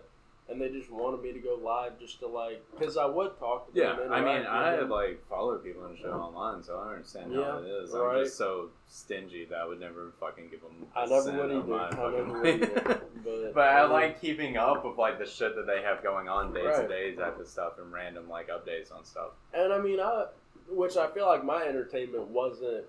and 0.49 0.61
they 0.61 0.69
just 0.69 0.91
wanted 0.91 1.23
me 1.23 1.33
to 1.33 1.39
go 1.39 1.55
live 1.63 1.99
just 2.01 2.19
to 2.21 2.27
like 2.27 2.65
because 2.73 2.97
I 2.97 3.07
would 3.07 3.39
talk 3.39 3.73
to 3.73 3.79
Yeah, 3.79 3.95
them 3.97 4.13
I 4.13 4.21
mean, 4.21 4.45
I 4.47 4.77
them. 4.77 4.91
like 4.91 5.25
follow 5.29 5.59
people 5.59 5.85
and 5.85 5.97
shit 5.97 6.07
online, 6.07 6.63
so 6.63 6.79
I 6.79 6.93
understand 6.95 7.33
Yeah, 7.33 7.45
how 7.45 7.59
it 7.59 7.67
is. 7.69 7.95
I'm 7.95 8.19
just 8.25 8.37
so 8.37 8.71
stingy 8.89 9.45
that 9.45 9.57
I 9.59 9.65
would 9.67 9.79
never 9.79 10.13
fucking 10.19 10.49
give 10.51 10.61
them. 10.63 10.87
I 10.97 11.07
never 11.07 11.33
would 11.37 11.53
either 11.53 11.75
I 11.75 12.11
never 12.11 12.41
would 12.41 12.63
either 12.63 13.01
but, 13.25 13.55
But 13.55 13.69
I 13.69 13.81
um, 13.83 13.93
like 13.93 14.21
keeping 14.21 14.57
up 14.57 14.85
with 14.85 14.97
like 14.99 15.19
the 15.19 15.27
shit 15.27 15.55
that 15.55 15.67
they 15.67 15.83
have 15.83 16.03
going 16.03 16.29
on 16.29 16.53
day 16.53 16.63
to 16.63 16.69
Right. 16.69 16.89
day 16.89 17.15
type 17.15 17.39
of 17.39 17.47
stuff 17.47 17.75
and 17.79 17.93
random 17.93 18.29
like 18.29 18.49
updates 18.49 18.93
on 18.93 19.05
stuff. 19.05 19.33
And 19.55 19.73
I 19.73 19.79
mean, 19.79 20.01
I, 20.01 20.27
which 20.71 20.97
I 20.97 21.09
feel 21.09 21.27
like 21.27 21.45
my 21.45 21.65
entertainment 21.65 22.29
wasn't 22.29 22.85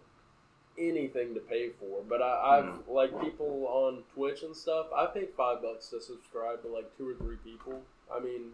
anything 0.78 1.34
to 1.34 1.39
pay 1.41 1.70
for, 1.80 2.02
but 2.08 2.22
I, 2.22 2.58
I've 2.60 2.65
Mm. 2.65 2.88
like 2.89 3.22
people 3.22 3.67
on 3.67 4.04
Twitch 4.13 4.44
and 4.44 4.56
stuff. 4.56 4.88
I 4.96 5.06
paid 5.08 5.30
five 5.36 5.62
bucks 5.62 5.89
to 5.89 6.02
subscribe 6.02 6.62
to 6.63 6.70
like 6.70 6.96
two 6.98 7.10
or 7.10 7.13
three 7.15 7.36
people. 7.44 7.82
I 8.13 8.20
mean, 8.20 8.52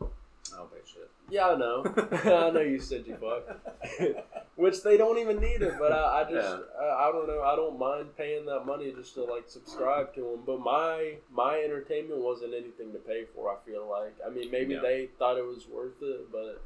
I 0.54 0.58
don't 0.58 0.72
pay 0.72 0.80
shit. 0.86 1.10
yeah, 1.30 1.50
I 1.50 1.56
know, 1.58 1.84
I 2.24 2.50
know 2.50 2.62
you 2.62 2.80
said 2.80 3.06
you 3.06 3.18
fuck, 3.18 3.60
which 4.56 4.82
they 4.82 4.98
don't 4.98 5.18
even 5.20 5.40
need 5.40 5.62
it. 5.62 5.76
But 5.78 5.92
I, 5.92 6.22
I 6.22 6.32
just, 6.32 6.48
Yeah. 6.48 6.60
I, 6.82 7.10
I 7.10 7.12
don't 7.12 7.28
know. 7.28 7.42
I 7.44 7.56
don't 7.56 7.78
mind 7.78 8.16
paying 8.18 8.46
that 8.48 8.66
money 8.66 8.92
just 8.96 9.14
to 9.16 9.24
like 9.24 9.44
subscribe 9.48 10.14
to 10.16 10.22
them. 10.22 10.40
But 10.46 10.60
my 10.60 11.16
my 11.32 11.60
entertainment 11.60 12.20
wasn't 12.22 12.54
anything 12.54 12.92
to 12.94 13.00
pay 13.00 13.26
for. 13.36 13.52
I 13.52 13.58
feel 13.70 13.88
like. 13.90 14.16
I 14.26 14.30
mean, 14.30 14.50
maybe 14.50 14.74
Yeah. 14.76 14.82
they 14.82 15.10
thought 15.20 15.38
it 15.38 15.46
was 15.46 15.68
worth 15.68 16.02
it, 16.02 16.32
but 16.32 16.62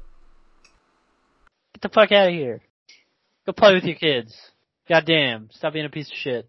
The 1.82 1.88
fuck 1.88 2.12
out 2.12 2.28
of 2.28 2.34
here. 2.34 2.60
Go 3.44 3.52
play 3.52 3.74
with 3.74 3.84
your 3.84 3.96
kids. 3.96 4.36
Goddamn. 4.88 5.48
Stop 5.52 5.72
being 5.72 5.84
a 5.84 5.90
piece 5.90 6.08
of 6.08 6.16
shit. 6.16 6.48